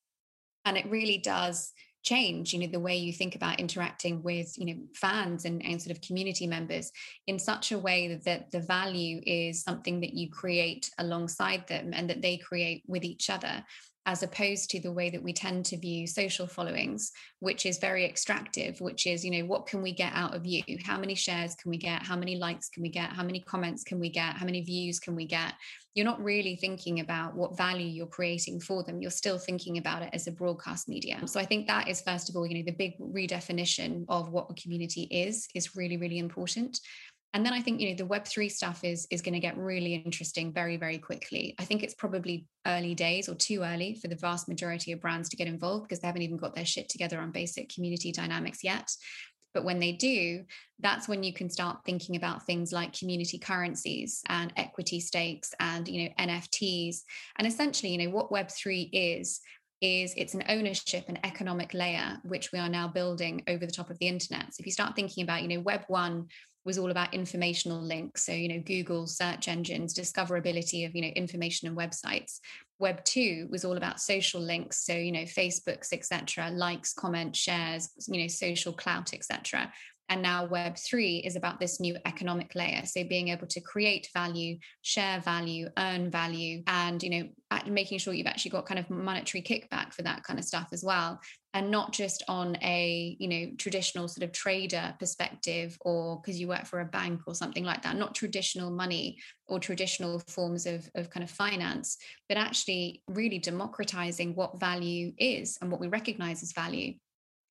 And 0.65 0.77
it 0.77 0.89
really 0.89 1.19
does 1.19 1.71
change 2.07 2.53
you 2.53 2.59
know 2.59 2.67
the 2.67 2.79
way 2.79 2.95
you 2.95 3.11
think 3.11 3.35
about 3.35 3.59
interacting 3.59 4.23
with 4.23 4.57
you 4.57 4.65
know 4.65 4.81
fans 4.95 5.43
and, 5.43 5.61
and 5.65 5.81
sort 5.81 5.93
of 5.93 6.01
community 6.01 6.47
members 6.47 6.89
in 7.25 7.37
such 7.37 7.73
a 7.73 7.77
way 7.77 8.15
that 8.23 8.49
the 8.51 8.61
value 8.61 9.19
is 9.25 9.61
something 9.61 9.99
that 9.99 10.13
you 10.13 10.29
create 10.29 10.89
alongside 10.99 11.67
them 11.67 11.91
and 11.93 12.09
that 12.09 12.21
they 12.21 12.37
create 12.37 12.81
with 12.87 13.03
each 13.03 13.29
other 13.29 13.61
as 14.07 14.23
opposed 14.23 14.69
to 14.71 14.79
the 14.79 14.91
way 14.91 15.09
that 15.11 15.21
we 15.21 15.33
tend 15.33 15.65
to 15.65 15.77
view 15.77 16.07
social 16.07 16.47
followings 16.47 17.11
which 17.39 17.65
is 17.65 17.77
very 17.77 18.03
extractive 18.03 18.81
which 18.81 19.05
is 19.05 19.23
you 19.23 19.29
know 19.29 19.45
what 19.45 19.67
can 19.67 19.83
we 19.83 19.91
get 19.91 20.11
out 20.15 20.35
of 20.35 20.45
you? 20.45 20.63
How 20.83 20.97
many 20.97 21.13
shares 21.13 21.53
can 21.53 21.69
we 21.69 21.77
get? 21.77 22.01
How 22.01 22.15
many 22.15 22.37
likes 22.37 22.69
can 22.69 22.81
we 22.81 22.89
get? 22.89 23.11
How 23.11 23.23
many 23.23 23.41
comments 23.41 23.83
can 23.83 23.99
we 23.99 24.09
get? 24.09 24.33
How 24.33 24.45
many 24.45 24.61
views 24.61 24.99
can 24.99 25.15
we 25.15 25.25
get? 25.25 25.53
You're 25.93 26.05
not 26.05 26.23
really 26.23 26.55
thinking 26.55 26.99
about 26.99 27.35
what 27.35 27.57
value 27.57 27.87
you're 27.87 28.05
creating 28.05 28.59
for 28.59 28.83
them. 28.83 29.01
You're 29.01 29.11
still 29.11 29.39
thinking 29.39 29.77
about 29.77 30.03
it 30.03 30.09
as 30.13 30.27
a 30.27 30.31
broadcast 30.31 30.87
media 30.87 31.19
so 31.25 31.39
i 31.39 31.45
think 31.45 31.67
that 31.67 31.87
is 31.87 32.01
first 32.01 32.29
of 32.29 32.35
all 32.35 32.45
you 32.45 32.55
know 32.57 32.63
the 32.65 32.71
big 32.71 32.97
redefinition 32.99 34.05
of 34.07 34.29
what 34.29 34.47
a 34.49 34.53
community 34.53 35.03
is 35.03 35.47
is 35.53 35.75
really 35.75 35.97
really 35.97 36.19
important 36.19 36.79
and 37.37 37.45
then 37.45 37.53
I 37.53 37.61
think 37.61 37.79
you 37.79 37.89
know 37.89 37.95
the 37.95 38.07
Web3 38.07 38.51
stuff 38.51 38.83
is 38.83 39.07
is 39.11 39.21
going 39.21 39.35
to 39.35 39.39
get 39.39 39.55
really 39.59 39.93
interesting 39.93 40.51
very 40.51 40.75
very 40.75 40.97
quickly. 40.97 41.53
I 41.59 41.65
think 41.65 41.83
it's 41.83 41.93
probably 41.93 42.47
early 42.65 42.95
days 42.95 43.29
or 43.29 43.35
too 43.35 43.61
early 43.61 43.93
for 43.93 44.07
the 44.07 44.15
vast 44.15 44.49
majority 44.49 44.91
of 44.91 45.01
brands 45.01 45.29
to 45.29 45.37
get 45.37 45.45
involved 45.45 45.83
because 45.83 45.99
they 45.99 46.07
haven't 46.07 46.23
even 46.23 46.37
got 46.37 46.55
their 46.55 46.65
shit 46.65 46.89
together 46.89 47.19
on 47.19 47.29
basic 47.29 47.69
community 47.69 48.11
dynamics 48.11 48.63
yet. 48.63 48.89
But 49.53 49.65
when 49.65 49.77
they 49.77 49.91
do, 49.91 50.45
that's 50.79 51.07
when 51.07 51.21
you 51.21 51.31
can 51.31 51.51
start 51.51 51.85
thinking 51.85 52.15
about 52.15 52.47
things 52.47 52.71
like 52.71 52.97
community 52.97 53.37
currencies 53.37 54.23
and 54.29 54.51
equity 54.57 54.99
stakes 54.99 55.53
and 55.59 55.87
you 55.87 56.05
know 56.05 56.15
NFTs. 56.19 57.01
And 57.37 57.47
essentially, 57.47 57.91
you 57.91 57.99
know 57.99 58.09
what 58.09 58.31
Web3 58.31 58.89
is 58.91 59.41
is 59.79 60.11
it's 60.17 60.33
an 60.33 60.43
ownership 60.49 61.05
and 61.07 61.23
economic 61.23 61.71
layer 61.75 62.17
which 62.23 62.51
we 62.51 62.57
are 62.57 62.67
now 62.67 62.87
building 62.87 63.43
over 63.47 63.63
the 63.63 63.71
top 63.71 63.91
of 63.91 63.99
the 63.99 64.07
internet. 64.07 64.45
So 64.55 64.61
if 64.61 64.65
you 64.65 64.71
start 64.71 64.95
thinking 64.95 65.23
about, 65.23 65.43
you 65.43 65.47
know, 65.49 65.59
Web 65.59 65.83
one 65.87 66.29
was 66.67 66.77
all 66.77 66.91
about 66.91 67.13
informational 67.13 67.81
links. 67.81 68.25
So, 68.25 68.33
you 68.33 68.49
know, 68.49 68.59
Google 68.59 69.07
search 69.07 69.47
engines, 69.47 69.93
discoverability 69.93 70.85
of, 70.85 70.93
you 70.93 71.01
know, 71.01 71.07
information 71.07 71.69
and 71.69 71.77
websites. 71.77 72.41
Web 72.77 73.05
two 73.05 73.47
was 73.49 73.63
all 73.63 73.77
about 73.77 74.01
social 74.01 74.41
links. 74.41 74.85
So, 74.85 74.93
you 74.93 75.13
know, 75.13 75.21
Facebooks, 75.23 75.93
etc., 75.93 76.51
likes, 76.51 76.93
comments, 76.93 77.39
shares, 77.39 77.89
you 78.07 78.21
know, 78.21 78.27
social 78.27 78.73
clout, 78.73 79.13
etc. 79.13 79.71
And 80.09 80.21
now 80.21 80.47
Web3 80.47 81.25
is 81.25 81.35
about 81.35 81.59
this 81.59 81.79
new 81.79 81.97
economic 82.05 82.55
layer. 82.55 82.85
So 82.85 83.03
being 83.03 83.27
able 83.29 83.47
to 83.47 83.59
create 83.59 84.09
value, 84.13 84.57
share 84.81 85.19
value, 85.19 85.67
earn 85.77 86.09
value, 86.09 86.63
and 86.67 87.01
you 87.03 87.09
know, 87.09 87.29
making 87.67 87.97
sure 87.99 88.13
you've 88.13 88.27
actually 88.27 88.51
got 88.51 88.65
kind 88.65 88.79
of 88.79 88.89
monetary 88.89 89.41
kickback 89.41 89.93
for 89.93 90.03
that 90.03 90.23
kind 90.23 90.39
of 90.39 90.45
stuff 90.45 90.69
as 90.71 90.83
well. 90.83 91.19
And 91.53 91.71
not 91.71 91.91
just 91.91 92.23
on 92.27 92.55
a, 92.61 93.17
you 93.19 93.27
know, 93.27 93.51
traditional 93.57 94.07
sort 94.07 94.23
of 94.23 94.31
trader 94.31 94.95
perspective 94.99 95.77
or 95.81 96.21
because 96.21 96.39
you 96.39 96.47
work 96.47 96.65
for 96.65 96.81
a 96.81 96.85
bank 96.85 97.21
or 97.25 97.33
something 97.35 97.63
like 97.63 97.81
that, 97.83 97.97
not 97.97 98.15
traditional 98.15 98.69
money 98.69 99.17
or 99.47 99.59
traditional 99.59 100.19
forms 100.27 100.65
of, 100.65 100.87
of 100.95 101.09
kind 101.09 101.23
of 101.23 101.31
finance, 101.31 101.97
but 102.29 102.37
actually 102.37 103.01
really 103.07 103.39
democratizing 103.39 104.35
what 104.35 104.59
value 104.59 105.13
is 105.17 105.57
and 105.61 105.71
what 105.71 105.81
we 105.81 105.87
recognize 105.87 106.43
as 106.43 106.53
value 106.53 106.93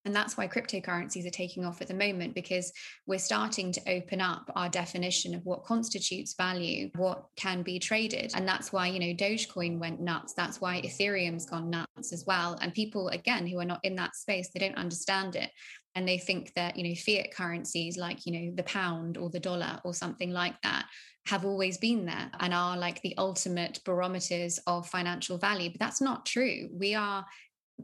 and 0.07 0.14
that's 0.14 0.37
why 0.37 0.47
cryptocurrencies 0.47 1.27
are 1.27 1.31
taking 1.31 1.64
off 1.64 1.83
at 1.83 1.88
the 1.88 1.95
moment 1.95 2.33
because 2.33 2.73
we're 3.09 3.19
starting 3.19 3.73
to 3.73 3.81
open 3.90 4.21
up 4.21 4.49
our 4.55 4.69
definition 4.69 5.35
of 5.35 5.45
what 5.45 5.64
constitutes 5.64 6.35
value, 6.35 6.90
what 6.95 7.27
can 7.37 7.62
be 7.62 7.81
traded. 7.81 8.31
And 8.37 8.47
that's 8.47 8.73
why, 8.73 8.87
you 8.87 9.01
know, 9.01 9.12
Dogecoin 9.16 9.81
went 9.81 10.01
nuts. 10.01 10.33
That's 10.33 10.61
why 10.61 10.81
Ethereum's 10.81 11.45
gone 11.45 11.71
nuts 11.71 12.12
as 12.12 12.25
well. 12.25 12.57
And 12.62 12.73
people, 12.73 13.09
again, 13.09 13.49
who 13.49 13.59
are 13.59 13.64
not 13.64 13.85
in 13.85 13.97
that 13.97 14.14
space, 14.14 14.49
they 14.55 14.61
don't 14.61 14.77
understand 14.77 15.35
it. 15.35 15.51
And 15.97 16.07
they 16.07 16.19
think 16.19 16.53
that, 16.55 16.77
you 16.77 16.88
know, 16.88 16.95
fiat 16.95 17.35
currencies 17.35 17.97
like, 17.97 18.27
you 18.27 18.33
know, 18.33 18.55
the 18.55 18.62
pound 18.62 19.16
or 19.19 19.29
the 19.29 19.40
dollar 19.40 19.81
or 19.85 19.92
something 19.92 20.31
like 20.31 20.55
that 20.62 20.87
have 21.27 21.45
always 21.45 21.79
been 21.79 22.07
there 22.07 22.31
and 22.38 22.55
are 22.55 22.77
like 22.77 23.03
the 23.03 23.14
ultimate 23.19 23.81
barometers 23.85 24.61
of 24.69 24.87
financial 24.87 25.37
value. 25.37 25.71
But 25.71 25.81
that's 25.81 26.01
not 26.01 26.25
true. 26.25 26.69
We 26.73 26.95
are 26.95 27.27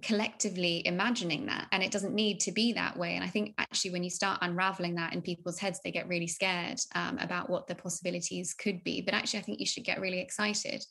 collectively 0.00 0.86
imagining 0.86 1.46
that 1.46 1.66
and 1.70 1.82
it 1.82 1.90
doesn't 1.90 2.14
need 2.14 2.40
to 2.40 2.52
be 2.52 2.72
that 2.72 2.96
way. 2.96 3.14
And 3.14 3.24
i 3.24 3.28
think 3.28 3.54
actually 3.58 3.90
when 3.90 4.02
you 4.02 4.10
start 4.10 4.38
unraveling 4.40 4.94
that 4.94 5.12
in 5.12 5.20
people's 5.20 5.58
heads 5.58 5.80
they 5.84 5.90
get 5.90 6.08
really 6.08 6.26
scared 6.26 6.78
um, 6.94 7.18
about 7.18 7.50
what 7.50 7.66
the 7.66 7.74
possibilities 7.74 8.54
could 8.54 8.82
be. 8.84 9.02
But 9.02 9.14
actually 9.14 9.40
i 9.40 9.42
think 9.42 9.60
you 9.60 9.66
should 9.66 9.84
get 9.84 10.00
really 10.00 10.20
excited. 10.20 10.82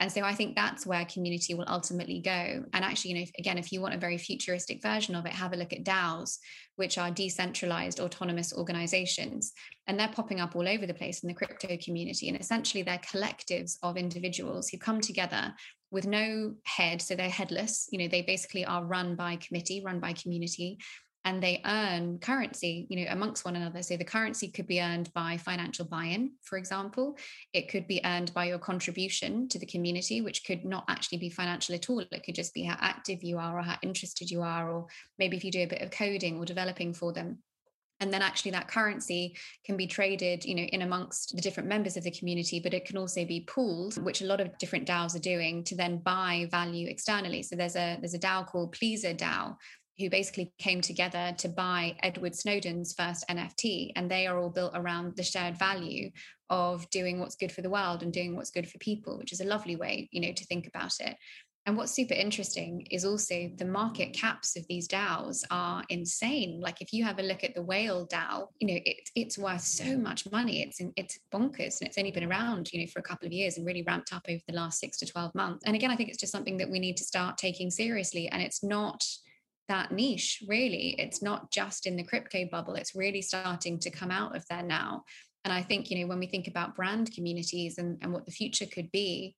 And 0.00 0.10
so 0.10 0.22
i 0.22 0.34
think 0.34 0.56
that's 0.56 0.86
where 0.86 1.04
community 1.04 1.54
will 1.54 1.68
ultimately 1.68 2.20
go. 2.20 2.64
And 2.72 2.84
actually 2.84 3.10
you 3.10 3.16
know 3.16 3.22
if, 3.22 3.32
again 3.38 3.58
if 3.58 3.70
you 3.70 3.82
want 3.82 3.94
a 3.94 3.98
very 3.98 4.16
futuristic 4.16 4.82
version 4.82 5.14
of 5.14 5.26
it 5.26 5.32
have 5.32 5.52
a 5.52 5.56
look 5.56 5.74
at 5.74 5.84
daos 5.84 6.38
which 6.76 6.96
are 6.96 7.10
decentralized 7.10 7.98
autonomous 7.98 8.54
organizations. 8.54 9.52
And 9.88 9.98
they're 9.98 10.08
popping 10.08 10.38
up 10.38 10.54
all 10.54 10.68
over 10.68 10.86
the 10.86 10.94
place 10.94 11.24
in 11.24 11.28
the 11.28 11.34
crypto 11.34 11.76
community. 11.84 12.28
And 12.28 12.38
essentially 12.38 12.84
they're 12.84 12.98
collectives 12.98 13.78
of 13.82 13.96
individuals 13.96 14.68
who 14.68 14.78
come 14.78 15.00
together 15.00 15.52
with 15.90 16.06
no 16.06 16.54
head 16.64 17.00
so 17.00 17.14
they're 17.14 17.30
headless 17.30 17.88
you 17.90 17.98
know 17.98 18.08
they 18.08 18.22
basically 18.22 18.64
are 18.64 18.84
run 18.84 19.16
by 19.16 19.36
committee 19.36 19.82
run 19.84 20.00
by 20.00 20.12
community 20.12 20.78
and 21.28 21.42
they 21.42 21.60
earn 21.66 22.18
currency 22.18 22.86
you 22.88 22.96
know 23.04 23.10
amongst 23.10 23.44
one 23.44 23.54
another. 23.54 23.82
So 23.82 23.96
the 23.96 24.04
currency 24.04 24.48
could 24.48 24.66
be 24.66 24.80
earned 24.80 25.12
by 25.12 25.36
financial 25.36 25.84
buy-in 25.84 26.32
for 26.42 26.56
example. 26.56 27.18
It 27.52 27.68
could 27.68 27.86
be 27.86 28.00
earned 28.04 28.32
by 28.32 28.46
your 28.46 28.58
contribution 28.58 29.48
to 29.48 29.58
the 29.58 29.66
community 29.66 30.22
which 30.22 30.44
could 30.44 30.64
not 30.64 30.84
actually 30.88 31.18
be 31.18 31.28
financial 31.28 31.74
at 31.74 31.90
all. 31.90 32.00
It 32.00 32.22
could 32.24 32.34
just 32.34 32.54
be 32.54 32.62
how 32.62 32.78
active 32.80 33.22
you 33.22 33.38
are 33.38 33.58
or 33.58 33.62
how 33.62 33.76
interested 33.82 34.30
you 34.30 34.42
are 34.42 34.70
or 34.70 34.86
maybe 35.18 35.36
if 35.36 35.44
you 35.44 35.50
do 35.50 35.64
a 35.64 35.66
bit 35.66 35.82
of 35.82 35.90
coding 35.90 36.38
or 36.38 36.46
developing 36.46 36.94
for 36.94 37.12
them 37.12 37.38
and 38.00 38.12
then 38.12 38.22
actually 38.22 38.50
that 38.52 38.68
currency 38.68 39.36
can 39.64 39.76
be 39.76 39.86
traded 39.86 40.44
you 40.44 40.54
know 40.54 40.62
in 40.62 40.82
amongst 40.82 41.34
the 41.34 41.42
different 41.42 41.68
members 41.68 41.96
of 41.96 42.04
the 42.04 42.10
community 42.10 42.60
but 42.60 42.74
it 42.74 42.84
can 42.84 42.96
also 42.96 43.24
be 43.24 43.40
pooled 43.40 44.02
which 44.04 44.22
a 44.22 44.26
lot 44.26 44.40
of 44.40 44.56
different 44.58 44.86
DAOs 44.86 45.14
are 45.14 45.20
doing 45.20 45.64
to 45.64 45.74
then 45.74 45.98
buy 45.98 46.48
value 46.50 46.88
externally 46.88 47.42
so 47.42 47.56
there's 47.56 47.76
a 47.76 47.98
there's 48.00 48.14
a 48.14 48.18
DAO 48.18 48.46
called 48.46 48.74
Pleasr 48.74 49.16
DAO 49.16 49.56
who 49.98 50.08
basically 50.08 50.52
came 50.58 50.80
together 50.80 51.34
to 51.38 51.48
buy 51.48 51.96
Edward 52.02 52.34
Snowden's 52.34 52.94
first 52.94 53.24
NFT. 53.28 53.92
And 53.96 54.08
they 54.08 54.26
are 54.26 54.38
all 54.38 54.50
built 54.50 54.72
around 54.74 55.16
the 55.16 55.24
shared 55.24 55.58
value 55.58 56.10
of 56.50 56.88
doing 56.90 57.18
what's 57.18 57.34
good 57.34 57.52
for 57.52 57.62
the 57.62 57.70
world 57.70 58.02
and 58.02 58.12
doing 58.12 58.36
what's 58.36 58.50
good 58.50 58.68
for 58.68 58.78
people, 58.78 59.18
which 59.18 59.32
is 59.32 59.40
a 59.40 59.44
lovely 59.44 59.76
way, 59.76 60.08
you 60.12 60.20
know, 60.20 60.32
to 60.32 60.46
think 60.46 60.66
about 60.66 60.92
it. 61.00 61.16
And 61.68 61.76
what's 61.76 61.92
super 61.92 62.14
interesting 62.14 62.86
is 62.90 63.04
also 63.04 63.50
the 63.58 63.66
market 63.66 64.14
caps 64.14 64.56
of 64.56 64.66
these 64.68 64.88
DAOs 64.88 65.44
are 65.50 65.84
insane. 65.90 66.62
Like 66.62 66.80
if 66.80 66.94
you 66.94 67.04
have 67.04 67.18
a 67.18 67.22
look 67.22 67.44
at 67.44 67.54
the 67.54 67.60
whale 67.60 68.06
DAO, 68.06 68.46
you 68.58 68.68
know, 68.68 68.80
it, 68.86 69.10
it's 69.14 69.36
worth 69.36 69.60
so 69.60 69.98
much 69.98 70.24
money. 70.32 70.62
It's 70.62 70.80
it's 70.96 71.18
bonkers, 71.30 71.78
and 71.78 71.88
it's 71.88 71.98
only 71.98 72.10
been 72.10 72.24
around, 72.24 72.72
you 72.72 72.80
know, 72.80 72.86
for 72.86 73.00
a 73.00 73.02
couple 73.02 73.26
of 73.26 73.34
years 73.34 73.58
and 73.58 73.66
really 73.66 73.82
ramped 73.82 74.14
up 74.14 74.24
over 74.30 74.40
the 74.48 74.54
last 74.54 74.80
six 74.80 74.96
to 75.00 75.06
twelve 75.06 75.34
months. 75.34 75.62
And 75.66 75.76
again, 75.76 75.90
I 75.90 75.96
think 75.96 76.08
it's 76.08 76.16
just 76.16 76.32
something 76.32 76.56
that 76.56 76.70
we 76.70 76.78
need 76.78 76.96
to 76.96 77.04
start 77.04 77.36
taking 77.36 77.70
seriously. 77.70 78.28
And 78.28 78.40
it's 78.40 78.64
not 78.64 79.04
that 79.68 79.92
niche 79.92 80.42
really 80.48 80.94
it's 80.98 81.20
not 81.20 81.50
just 81.50 81.84
in 81.84 81.94
the 81.94 82.02
crypto 82.02 82.46
bubble 82.50 82.74
it's 82.74 82.94
really 82.94 83.20
starting 83.20 83.78
to 83.78 83.90
come 83.90 84.10
out 84.10 84.34
of 84.34 84.42
there 84.48 84.62
now 84.62 85.04
and 85.44 85.52
i 85.52 85.60
think 85.60 85.90
you 85.90 86.00
know 86.00 86.06
when 86.06 86.18
we 86.18 86.26
think 86.26 86.48
about 86.48 86.74
brand 86.74 87.12
communities 87.14 87.76
and, 87.76 87.98
and 88.00 88.10
what 88.10 88.24
the 88.24 88.32
future 88.32 88.64
could 88.64 88.90
be 88.92 89.36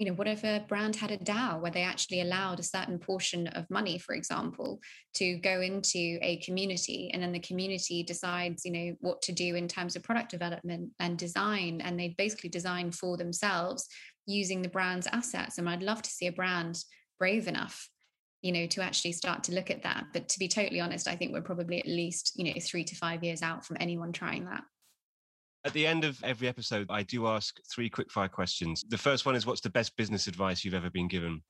you 0.00 0.06
know 0.06 0.14
what 0.14 0.26
if 0.26 0.44
a 0.44 0.64
brand 0.66 0.96
had 0.96 1.10
a 1.10 1.18
dao 1.18 1.60
where 1.60 1.70
they 1.70 1.82
actually 1.82 2.22
allowed 2.22 2.58
a 2.58 2.62
certain 2.62 2.98
portion 2.98 3.46
of 3.48 3.68
money 3.68 3.98
for 3.98 4.14
example 4.14 4.80
to 5.14 5.36
go 5.36 5.60
into 5.60 6.18
a 6.22 6.38
community? 6.38 7.10
And 7.12 7.22
then 7.22 7.32
the 7.32 7.38
community 7.38 8.02
decides 8.02 8.64
you 8.64 8.72
know 8.72 8.96
what 9.00 9.20
to 9.22 9.32
do 9.32 9.56
in 9.56 9.68
terms 9.68 9.96
of 9.96 10.02
product 10.02 10.30
development 10.30 10.92
and 10.98 11.18
design 11.18 11.82
and 11.82 12.00
they 12.00 12.14
basically 12.16 12.48
design 12.48 12.90
for 12.92 13.18
themselves 13.18 13.86
using 14.24 14.62
the 14.62 14.70
brand's 14.70 15.06
assets. 15.12 15.58
And 15.58 15.68
i'd 15.68 15.82
love 15.82 16.00
to 16.00 16.10
see 16.10 16.28
a 16.28 16.32
brand 16.32 16.82
brave 17.18 17.46
enough 17.46 17.86
you 18.40 18.52
know 18.52 18.66
to 18.68 18.80
actually 18.80 19.12
start 19.12 19.44
to 19.44 19.52
look 19.52 19.70
at 19.70 19.82
that. 19.82 20.06
But 20.14 20.30
to 20.30 20.38
be 20.38 20.48
totally 20.48 20.80
honest 20.80 21.08
i 21.08 21.14
think 21.14 21.34
we're 21.34 21.42
probably 21.42 21.78
at 21.78 21.86
least 21.86 22.32
you 22.36 22.44
know 22.44 22.58
3 22.58 22.84
to 22.84 22.96
5 22.96 23.22
years 23.22 23.42
out 23.42 23.66
from 23.66 23.76
anyone 23.78 24.12
trying 24.12 24.46
that 24.46 24.64
at 25.64 25.72
the 25.72 25.86
end 25.86 26.04
of 26.04 26.22
every 26.24 26.48
episode 26.48 26.86
i 26.90 27.02
do 27.02 27.26
ask 27.26 27.58
three 27.72 27.88
quick 27.88 28.10
fire 28.10 28.28
questions 28.28 28.84
the 28.88 28.98
first 28.98 29.26
one 29.26 29.34
is 29.34 29.46
what's 29.46 29.60
the 29.60 29.70
best 29.70 29.96
business 29.96 30.26
advice 30.26 30.64
you've 30.64 30.74
ever 30.74 30.90
been 30.90 31.08
given 31.08 31.42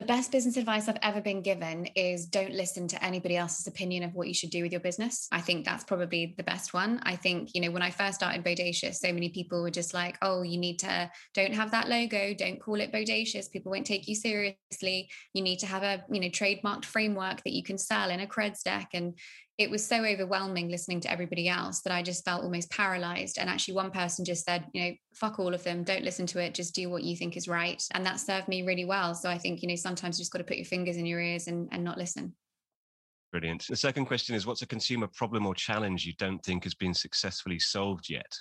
the 0.00 0.06
best 0.06 0.32
business 0.32 0.56
advice 0.56 0.88
I've 0.88 0.96
ever 1.02 1.20
been 1.20 1.42
given 1.42 1.84
is 1.94 2.24
don't 2.24 2.54
listen 2.54 2.88
to 2.88 3.04
anybody 3.04 3.36
else's 3.36 3.66
opinion 3.66 4.02
of 4.02 4.14
what 4.14 4.28
you 4.28 4.32
should 4.32 4.48
do 4.48 4.62
with 4.62 4.72
your 4.72 4.80
business. 4.80 5.28
I 5.30 5.42
think 5.42 5.66
that's 5.66 5.84
probably 5.84 6.34
the 6.38 6.42
best 6.42 6.72
one. 6.72 7.00
I 7.02 7.16
think, 7.16 7.54
you 7.54 7.60
know, 7.60 7.70
when 7.70 7.82
I 7.82 7.90
first 7.90 8.14
started 8.14 8.42
Bodacious, 8.42 8.94
so 8.94 9.12
many 9.12 9.28
people 9.28 9.60
were 9.60 9.70
just 9.70 9.92
like, 9.92 10.16
oh, 10.22 10.40
you 10.40 10.56
need 10.56 10.78
to 10.78 11.10
don't 11.34 11.54
have 11.54 11.72
that 11.72 11.90
logo, 11.90 12.32
don't 12.32 12.58
call 12.58 12.80
it 12.80 12.92
Bodacious. 12.92 13.52
People 13.52 13.72
won't 13.72 13.84
take 13.84 14.08
you 14.08 14.14
seriously. 14.14 15.10
You 15.34 15.42
need 15.42 15.58
to 15.58 15.66
have 15.66 15.82
a, 15.82 16.02
you 16.10 16.20
know, 16.20 16.28
trademarked 16.28 16.86
framework 16.86 17.42
that 17.44 17.52
you 17.52 17.62
can 17.62 17.76
sell 17.76 18.08
in 18.08 18.20
a 18.20 18.26
creds 18.26 18.62
deck. 18.62 18.88
And 18.94 19.18
it 19.60 19.70
was 19.70 19.86
so 19.86 20.02
overwhelming 20.06 20.70
listening 20.70 21.00
to 21.00 21.10
everybody 21.10 21.46
else 21.46 21.82
that 21.82 21.92
I 21.92 22.02
just 22.02 22.24
felt 22.24 22.42
almost 22.42 22.70
paralyzed. 22.70 23.36
And 23.38 23.50
actually, 23.50 23.74
one 23.74 23.90
person 23.90 24.24
just 24.24 24.46
said, 24.46 24.64
you 24.72 24.82
know, 24.82 24.92
fuck 25.12 25.38
all 25.38 25.52
of 25.52 25.62
them, 25.62 25.84
don't 25.84 26.02
listen 26.02 26.24
to 26.28 26.42
it, 26.42 26.54
just 26.54 26.74
do 26.74 26.88
what 26.88 27.02
you 27.02 27.14
think 27.14 27.36
is 27.36 27.46
right. 27.46 27.80
And 27.92 28.04
that 28.06 28.20
served 28.20 28.48
me 28.48 28.62
really 28.62 28.86
well. 28.86 29.14
So 29.14 29.28
I 29.28 29.36
think, 29.36 29.60
you 29.60 29.68
know, 29.68 29.76
sometimes 29.76 30.18
you 30.18 30.22
just 30.22 30.32
got 30.32 30.38
to 30.38 30.44
put 30.44 30.56
your 30.56 30.64
fingers 30.64 30.96
in 30.96 31.04
your 31.04 31.20
ears 31.20 31.46
and, 31.46 31.68
and 31.72 31.84
not 31.84 31.98
listen. 31.98 32.34
Brilliant. 33.32 33.66
The 33.68 33.76
second 33.76 34.06
question 34.06 34.34
is 34.34 34.46
what's 34.46 34.62
a 34.62 34.66
consumer 34.66 35.08
problem 35.14 35.44
or 35.44 35.54
challenge 35.54 36.06
you 36.06 36.14
don't 36.14 36.42
think 36.42 36.64
has 36.64 36.74
been 36.74 36.94
successfully 36.94 37.58
solved 37.58 38.08
yet? 38.08 38.34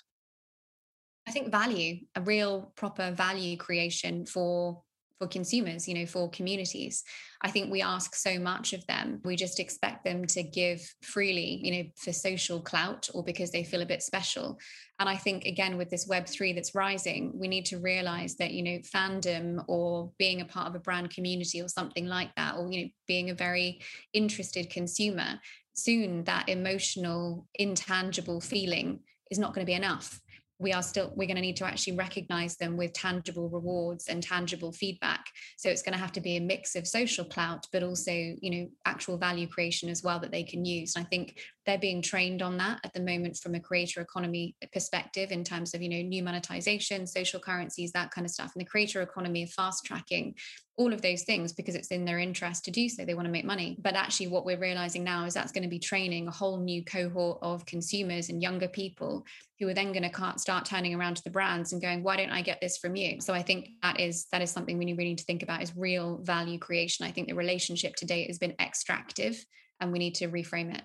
I 1.28 1.32
think 1.32 1.52
value, 1.52 1.98
a 2.16 2.22
real 2.22 2.72
proper 2.78 3.12
value 3.12 3.58
creation 3.58 4.26
for 4.26 4.82
for 5.20 5.28
consumers, 5.28 5.88
you 5.88 5.94
know, 5.94 6.06
for 6.06 6.30
communities. 6.30 7.04
I 7.42 7.52
think 7.52 7.70
we 7.70 7.82
ask 7.82 8.16
so 8.16 8.40
much 8.40 8.74
of 8.74 8.86
them. 8.88 9.22
We 9.24 9.36
just 9.36 9.60
expect 9.60 10.06
them 10.06 10.26
to 10.28 10.42
give 10.42 10.82
freely, 11.04 11.60
you 11.62 11.72
know, 11.72 11.90
for 11.98 12.14
social 12.14 12.62
clout 12.62 13.10
or 13.14 13.24
because 13.24 13.52
they 13.52 13.64
feel 13.64 13.82
a 13.82 13.86
bit 13.86 14.02
special. 14.02 14.58
And 14.98 15.08
I 15.08 15.18
think, 15.18 15.46
again, 15.46 15.78
with 15.78 15.90
this 15.90 16.08
Web3 16.08 16.56
that's 16.56 16.74
rising, 16.74 17.34
we 17.36 17.48
need 17.48 17.66
to 17.66 17.80
realize 17.80 18.36
that, 18.38 18.52
you 18.52 18.64
know, 18.64 18.80
fandom 18.80 19.64
or 19.68 20.12
being 20.18 20.42
a 20.42 20.46
part 20.46 20.68
of 20.68 20.76
a 20.76 20.80
brand 20.80 21.10
community 21.12 21.62
or 21.62 21.68
something 21.68 22.08
like 22.08 22.34
that, 22.36 22.56
or, 22.56 22.72
you 22.72 22.84
know, 22.84 22.90
being 23.08 23.30
a 23.30 23.36
very 23.36 23.82
interested 24.14 24.70
consumer, 24.70 25.40
soon 25.74 26.24
that 26.24 26.50
emotional, 26.50 27.48
intangible 27.56 28.42
feeling 28.42 29.02
is 29.32 29.40
not 29.40 29.54
going 29.54 29.66
to 29.66 29.70
be 29.70 29.76
enough 29.76 30.22
we 30.60 30.74
are 30.74 30.84
still 30.84 31.12
we're 31.16 31.26
going 31.26 31.36
to 31.36 31.42
need 31.42 31.56
to 31.58 31.66
actually 31.66 31.96
recognize 31.96 32.58
them 32.58 32.78
with 32.78 32.94
tangible 32.94 33.50
rewards 33.50 34.08
and 34.08 34.22
tangible 34.22 34.72
feedback. 34.72 35.26
So 35.58 35.70
it's 35.70 35.82
going 35.82 35.94
to 35.94 36.00
have 36.00 36.12
to 36.14 36.22
be 36.22 36.36
a 36.36 36.42
mix 36.42 36.76
of 36.76 36.88
social 36.88 37.26
clout 37.26 37.66
but 37.72 37.84
also 37.84 38.12
you 38.12 38.52
know 38.52 38.70
actual 38.86 39.18
value 39.18 39.48
creation 39.48 39.90
as 39.90 40.04
well 40.04 40.20
that 40.20 40.32
they 40.32 40.44
can 40.44 40.66
use. 40.66 40.96
And 40.96 41.06
i 41.06 41.08
think 41.10 41.40
they're 41.70 41.78
being 41.78 42.02
trained 42.02 42.42
on 42.42 42.58
that 42.58 42.80
at 42.84 42.92
the 42.94 43.00
moment 43.00 43.38
from 43.38 43.54
a 43.54 43.60
creator 43.60 44.02
economy 44.02 44.56
perspective 44.74 45.32
in 45.32 45.44
terms 45.44 45.76
of 45.76 45.82
you 45.84 45.90
know 45.90 46.02
new 46.02 46.24
monetization 46.24 47.06
social 47.06 47.40
currencies 47.40 47.92
that 47.92 48.10
kind 48.10 48.26
of 48.26 48.32
stuff 48.32 48.52
and 48.56 48.62
the 48.62 48.70
creator 48.70 49.04
economy 49.04 49.46
fast 49.46 49.86
tracking 49.86 50.34
all 50.80 50.94
of 50.94 51.02
those 51.02 51.24
things 51.24 51.52
because 51.52 51.76
it's 51.76 51.90
in 51.90 52.06
their 52.06 52.20
interest 52.20 52.64
to 52.64 52.72
do 52.72 52.88
so. 52.88 53.04
They 53.04 53.14
want 53.14 53.26
to 53.26 53.32
make 53.32 53.44
money. 53.44 53.76
But 53.82 53.96
actually, 53.96 54.30
what 54.30 54.46
we're 54.46 54.58
realizing 54.58 55.04
now 55.04 55.26
is 55.26 55.34
that's 55.34 55.52
going 55.52 55.64
to 55.64 55.70
be 55.70 55.78
training 55.78 56.30
a 56.30 56.32
whole 56.32 56.58
new 56.58 56.86
cohort 56.86 57.40
of 57.42 57.66
consumers 57.66 58.30
and 58.30 58.42
younger 58.42 58.70
people 58.70 59.26
who 59.60 59.68
are 59.68 59.74
then 59.74 59.92
going 59.92 60.10
to 60.10 60.34
start 60.38 60.64
turning 60.64 60.96
around 60.96 61.18
to 61.18 61.24
the 61.26 61.32
brands 61.32 61.74
and 61.74 61.82
going, 61.82 62.02
why 62.02 62.16
don't 62.16 62.32
I 62.32 62.42
get 62.42 62.62
this 62.62 62.78
from 62.78 62.96
you? 62.96 63.20
So 63.20 63.34
I 63.34 63.42
think 63.42 63.72
that 63.84 64.00
is 64.00 64.28
that 64.32 64.42
is 64.42 64.52
something 64.52 64.78
we 64.78 64.86
really 64.86 65.10
need 65.10 65.18
to 65.18 65.26
think 65.26 65.44
about 65.44 65.62
is 65.62 65.76
real 65.76 66.20
value 66.24 66.58
creation. 66.58 67.06
I 67.06 67.12
think 67.12 67.28
the 67.28 67.36
relationship 67.36 67.98
to 67.98 68.06
date 68.06 68.28
has 68.28 68.40
been 68.40 68.56
extractive 68.58 69.46
and 69.82 69.92
we 69.92 70.00
need 70.00 70.16
to 70.16 70.30
reframe 70.30 70.74
it. 70.74 70.82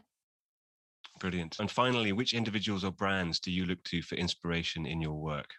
Brilliant. 1.24 1.56
And 1.58 1.70
finally, 1.70 2.12
which 2.12 2.34
individuals 2.34 2.84
or 2.84 2.90
brands 2.90 3.40
do 3.40 3.50
you 3.50 3.64
look 3.64 3.82
to 3.84 4.02
for 4.02 4.14
inspiration 4.16 4.84
in 4.84 5.00
your 5.00 5.14
work? 5.14 5.54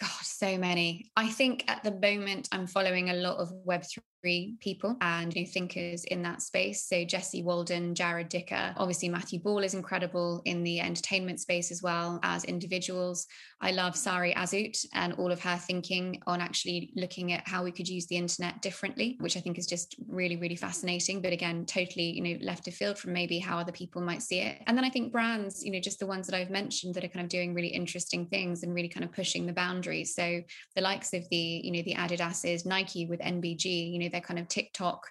God, 0.00 0.22
so 0.22 0.56
many. 0.56 1.10
I 1.16 1.26
think 1.26 1.64
at 1.66 1.82
the 1.82 1.90
moment 1.90 2.48
I'm 2.52 2.68
following 2.68 3.10
a 3.10 3.14
lot 3.14 3.38
of 3.38 3.52
Web3 3.66 3.98
people 4.22 4.96
and 5.00 5.34
new 5.34 5.46
thinkers 5.46 6.04
in 6.04 6.22
that 6.22 6.42
space. 6.42 6.84
So 6.88 7.04
Jesse 7.04 7.42
Walden, 7.42 7.94
Jarrod 7.94 8.28
Dicker, 8.28 8.74
obviously 8.76 9.08
Matthew 9.08 9.40
Ball 9.40 9.60
is 9.60 9.74
incredible 9.74 10.42
in 10.44 10.64
the 10.64 10.80
entertainment 10.80 11.40
space 11.40 11.70
as 11.70 11.82
well 11.82 12.18
as 12.22 12.44
individuals. 12.44 13.26
I 13.60 13.70
love 13.70 13.96
Sari 13.96 14.34
Azout 14.34 14.84
and 14.94 15.14
all 15.14 15.30
of 15.32 15.40
her 15.42 15.56
thinking 15.56 16.20
on 16.26 16.40
actually 16.40 16.92
looking 16.96 17.32
at 17.32 17.46
how 17.46 17.62
we 17.62 17.72
could 17.72 17.88
use 17.88 18.06
the 18.06 18.16
internet 18.16 18.60
differently, 18.62 19.16
which 19.20 19.36
I 19.36 19.40
think 19.40 19.58
is 19.58 19.66
just 19.66 19.96
really, 20.08 20.36
really 20.36 20.56
fascinating. 20.56 21.22
But 21.22 21.32
again, 21.32 21.64
totally, 21.64 22.10
you 22.10 22.22
know, 22.22 22.44
left 22.44 22.68
of 22.68 22.74
field 22.74 22.98
from 22.98 23.12
maybe 23.12 23.38
how 23.38 23.58
other 23.58 23.72
people 23.72 24.02
might 24.02 24.22
see 24.22 24.40
it. 24.40 24.60
And 24.66 24.76
then 24.76 24.84
I 24.84 24.90
think 24.90 25.12
brands, 25.12 25.64
you 25.64 25.70
know, 25.70 25.80
just 25.80 26.00
the 26.00 26.06
ones 26.06 26.26
that 26.26 26.36
I've 26.36 26.50
mentioned 26.50 26.94
that 26.94 27.04
are 27.04 27.08
kind 27.08 27.24
of 27.24 27.30
doing 27.30 27.54
really 27.54 27.68
interesting 27.68 28.26
things 28.26 28.62
and 28.62 28.74
really 28.74 28.88
kind 28.88 29.04
of 29.04 29.12
pushing 29.12 29.46
the 29.46 29.52
boundaries. 29.52 30.14
So 30.14 30.42
the 30.74 30.80
likes 30.80 31.12
of 31.12 31.28
the, 31.30 31.36
you 31.36 31.72
know, 31.72 31.82
the 31.82 31.94
Adidas's, 31.94 32.66
Nike 32.66 33.06
with 33.06 33.20
NBG, 33.20 33.92
you 33.92 33.98
know, 33.98 34.05
their 34.08 34.20
kind 34.20 34.38
of 34.38 34.48
TikTok 34.48 35.06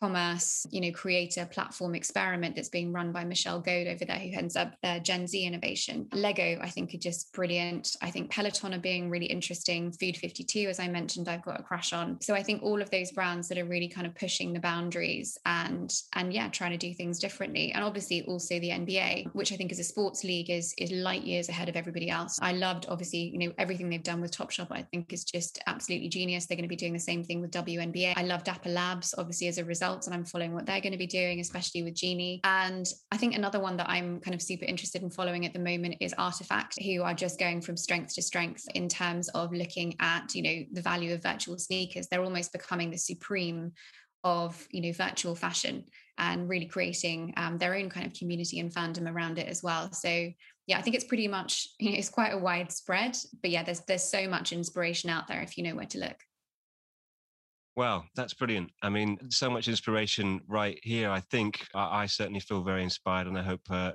commerce, 0.00 0.66
you 0.70 0.80
know, 0.80 0.92
creator 0.92 1.46
platform 1.46 1.94
experiment 1.94 2.54
that's 2.54 2.68
being 2.68 2.92
run 2.92 3.12
by 3.12 3.24
Michelle 3.24 3.60
Goad 3.60 3.86
over 3.86 4.04
there, 4.04 4.18
who 4.18 4.30
heads 4.30 4.56
up 4.56 4.74
their 4.82 5.00
Gen 5.00 5.26
Z 5.26 5.42
innovation. 5.42 6.08
Lego, 6.12 6.58
I 6.62 6.68
think, 6.68 6.94
are 6.94 6.98
just 6.98 7.32
brilliant. 7.32 7.96
I 8.02 8.10
think 8.10 8.30
Peloton 8.30 8.74
are 8.74 8.80
being 8.80 9.10
really 9.10 9.26
interesting. 9.26 9.92
Food 9.92 10.16
52, 10.16 10.68
as 10.68 10.80
I 10.80 10.88
mentioned, 10.88 11.28
I've 11.28 11.44
got 11.44 11.60
a 11.60 11.62
crush 11.62 11.92
on. 11.92 12.20
So 12.20 12.34
I 12.34 12.42
think 12.42 12.62
all 12.62 12.80
of 12.80 12.90
those 12.90 13.12
brands 13.12 13.48
that 13.48 13.58
are 13.58 13.64
really 13.64 13.88
kind 13.88 14.06
of 14.06 14.14
pushing 14.14 14.52
the 14.52 14.60
boundaries 14.60 15.36
and 15.46 15.92
and 16.14 16.32
yeah, 16.32 16.48
trying 16.48 16.72
to 16.72 16.76
do 16.76 16.94
things 16.94 17.18
differently. 17.18 17.72
And 17.72 17.84
obviously 17.84 18.22
also 18.22 18.58
the 18.60 18.70
NBA, 18.70 19.34
which 19.34 19.52
I 19.52 19.56
think 19.56 19.72
as 19.72 19.78
a 19.78 19.84
sports 19.84 20.24
league 20.24 20.50
is 20.50 20.74
is 20.78 20.90
light 20.90 21.22
years 21.24 21.48
ahead 21.48 21.68
of 21.68 21.76
everybody 21.76 22.10
else. 22.10 22.38
I 22.40 22.52
loved 22.52 22.86
obviously, 22.88 23.30
you 23.30 23.38
know, 23.38 23.52
everything 23.58 23.88
they've 23.88 24.02
done 24.02 24.20
with 24.20 24.30
Top 24.30 24.50
Shot, 24.50 24.68
I 24.70 24.82
think 24.82 25.12
is 25.12 25.24
just 25.24 25.58
absolutely 25.66 26.08
genius. 26.08 26.46
They're 26.46 26.56
going 26.56 26.62
to 26.62 26.68
be 26.68 26.76
doing 26.76 26.92
the 26.92 26.98
same 26.98 27.24
thing 27.24 27.40
with 27.40 27.50
WNBA. 27.50 28.14
I 28.16 28.22
loved 28.22 28.44
Dapper 28.44 28.70
Labs, 28.70 29.14
obviously, 29.16 29.48
as 29.48 29.58
a 29.58 29.64
result 29.64 29.87
and 29.94 30.14
I'm 30.14 30.24
following 30.24 30.54
what 30.54 30.66
they're 30.66 30.80
going 30.80 30.92
to 30.92 30.98
be 30.98 31.06
doing, 31.06 31.40
especially 31.40 31.82
with 31.82 31.94
Genie. 31.94 32.40
And 32.44 32.86
I 33.10 33.16
think 33.16 33.34
another 33.34 33.60
one 33.60 33.76
that 33.78 33.88
I'm 33.88 34.20
kind 34.20 34.34
of 34.34 34.42
super 34.42 34.64
interested 34.64 35.02
in 35.02 35.10
following 35.10 35.46
at 35.46 35.52
the 35.52 35.58
moment 35.58 35.96
is 36.00 36.14
RTFKT, 36.14 36.94
who 36.94 37.02
are 37.02 37.14
just 37.14 37.38
going 37.38 37.60
from 37.60 37.76
strength 37.76 38.14
to 38.14 38.22
strength 38.22 38.64
in 38.74 38.88
terms 38.88 39.28
of 39.30 39.52
looking 39.52 39.96
at, 40.00 40.34
you 40.34 40.42
know, 40.42 40.64
the 40.72 40.82
value 40.82 41.14
of 41.14 41.22
virtual 41.22 41.58
sneakers. 41.58 42.08
They're 42.08 42.24
almost 42.24 42.52
becoming 42.52 42.90
the 42.90 42.98
supreme 42.98 43.72
of 44.24 44.66
you 44.70 44.82
know 44.82 44.92
virtual 44.92 45.34
fashion 45.34 45.84
and 46.18 46.48
really 46.48 46.66
creating 46.66 47.32
um, 47.36 47.56
their 47.58 47.74
own 47.74 47.88
kind 47.88 48.06
of 48.06 48.12
community 48.12 48.58
and 48.58 48.72
fandom 48.72 49.10
around 49.12 49.38
it 49.38 49.46
as 49.46 49.62
well 49.62 49.92
so 49.92 50.08
yeah 50.66 50.78
i 50.78 50.82
think 50.82 50.96
it's 50.96 51.04
pretty 51.04 51.28
much 51.28 51.68
you 51.78 51.90
know 51.92 51.96
it's 51.96 52.08
quite 52.08 52.32
a 52.32 52.38
widespread 52.38 53.16
but 53.40 53.50
yeah 53.50 53.62
there's 53.62 53.80
there's 53.80 54.02
so 54.02 54.28
much 54.28 54.52
inspiration 54.52 55.08
out 55.08 55.28
there 55.28 55.40
if 55.40 55.56
you 55.56 55.64
know 55.64 55.74
where 55.74 55.86
to 55.86 55.98
look 55.98 56.16
Wow, 57.78 58.06
that's 58.16 58.34
brilliant. 58.34 58.72
I 58.82 58.88
mean, 58.88 59.18
so 59.30 59.48
much 59.48 59.68
inspiration 59.68 60.40
right 60.48 60.80
here. 60.82 61.12
I 61.12 61.20
think 61.20 61.64
I, 61.76 62.00
I 62.02 62.06
certainly 62.06 62.40
feel 62.40 62.64
very 62.64 62.82
inspired, 62.82 63.28
and 63.28 63.38
I 63.38 63.42
hope 63.42 63.60
uh, 63.70 63.92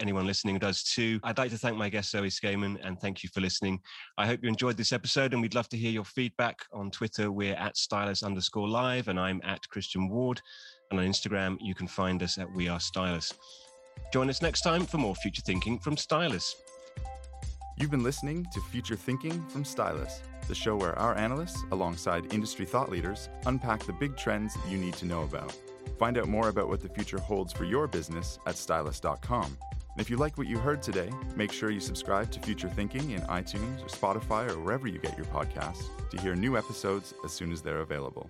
anyone 0.00 0.26
listening 0.26 0.58
does 0.58 0.82
too. 0.82 1.18
I'd 1.24 1.38
like 1.38 1.50
to 1.52 1.56
thank 1.56 1.78
my 1.78 1.88
guest, 1.88 2.10
Zoe 2.10 2.28
Scaman, 2.28 2.78
and 2.82 3.00
thank 3.00 3.22
you 3.22 3.30
for 3.32 3.40
listening. 3.40 3.80
I 4.18 4.26
hope 4.26 4.40
you 4.42 4.50
enjoyed 4.50 4.76
this 4.76 4.92
episode, 4.92 5.32
and 5.32 5.40
we'd 5.40 5.54
love 5.54 5.70
to 5.70 5.78
hear 5.78 5.90
your 5.90 6.04
feedback. 6.04 6.58
On 6.74 6.90
Twitter, 6.90 7.32
we're 7.32 7.54
at 7.54 7.78
stylus 7.78 8.22
underscore 8.22 8.68
live, 8.68 9.08
and 9.08 9.18
I'm 9.18 9.40
at 9.44 9.66
Christian 9.70 10.10
Ward. 10.10 10.38
And 10.90 11.00
on 11.00 11.06
Instagram, 11.06 11.56
you 11.58 11.74
can 11.74 11.88
find 11.88 12.22
us 12.22 12.36
at 12.36 12.52
We 12.52 12.68
Are 12.68 12.80
Stylus. 12.80 13.32
Join 14.12 14.28
us 14.28 14.42
next 14.42 14.60
time 14.60 14.84
for 14.84 14.98
more 14.98 15.14
future 15.14 15.40
thinking 15.46 15.78
from 15.78 15.96
Stylus. 15.96 16.61
You've 17.76 17.90
been 17.90 18.04
listening 18.04 18.46
to 18.52 18.60
Future 18.60 18.96
Thinking 18.96 19.44
from 19.48 19.64
Stylus 19.64 20.22
the 20.48 20.54
show 20.54 20.76
where 20.76 20.98
our 20.98 21.16
analysts, 21.16 21.62
alongside 21.70 22.32
industry 22.32 22.66
thought 22.66 22.90
leaders, 22.90 23.28
unpack 23.46 23.84
the 23.84 23.92
big 23.92 24.16
trends 24.16 24.56
you 24.68 24.76
need 24.76 24.94
to 24.94 25.06
know 25.06 25.22
about. 25.22 25.56
Find 25.98 26.18
out 26.18 26.28
more 26.28 26.48
about 26.48 26.68
what 26.68 26.80
the 26.80 26.88
future 26.88 27.18
holds 27.18 27.52
for 27.52 27.64
your 27.64 27.86
business 27.86 28.38
at 28.46 28.56
stylus.com. 28.56 29.56
And 29.70 30.00
if 30.00 30.10
you 30.10 30.16
like 30.16 30.38
what 30.38 30.46
you 30.46 30.58
heard 30.58 30.82
today, 30.82 31.10
make 31.36 31.52
sure 31.52 31.70
you 31.70 31.80
subscribe 31.80 32.30
to 32.32 32.40
Future 32.40 32.68
Thinking 32.68 33.10
in 33.10 33.20
iTunes 33.22 33.82
or 33.82 33.88
Spotify 33.88 34.50
or 34.50 34.58
wherever 34.58 34.88
you 34.88 34.98
get 34.98 35.16
your 35.16 35.26
podcasts 35.26 35.84
to 36.10 36.20
hear 36.20 36.34
new 36.34 36.56
episodes 36.56 37.14
as 37.24 37.32
soon 37.32 37.52
as 37.52 37.62
they're 37.62 37.80
available. 37.80 38.28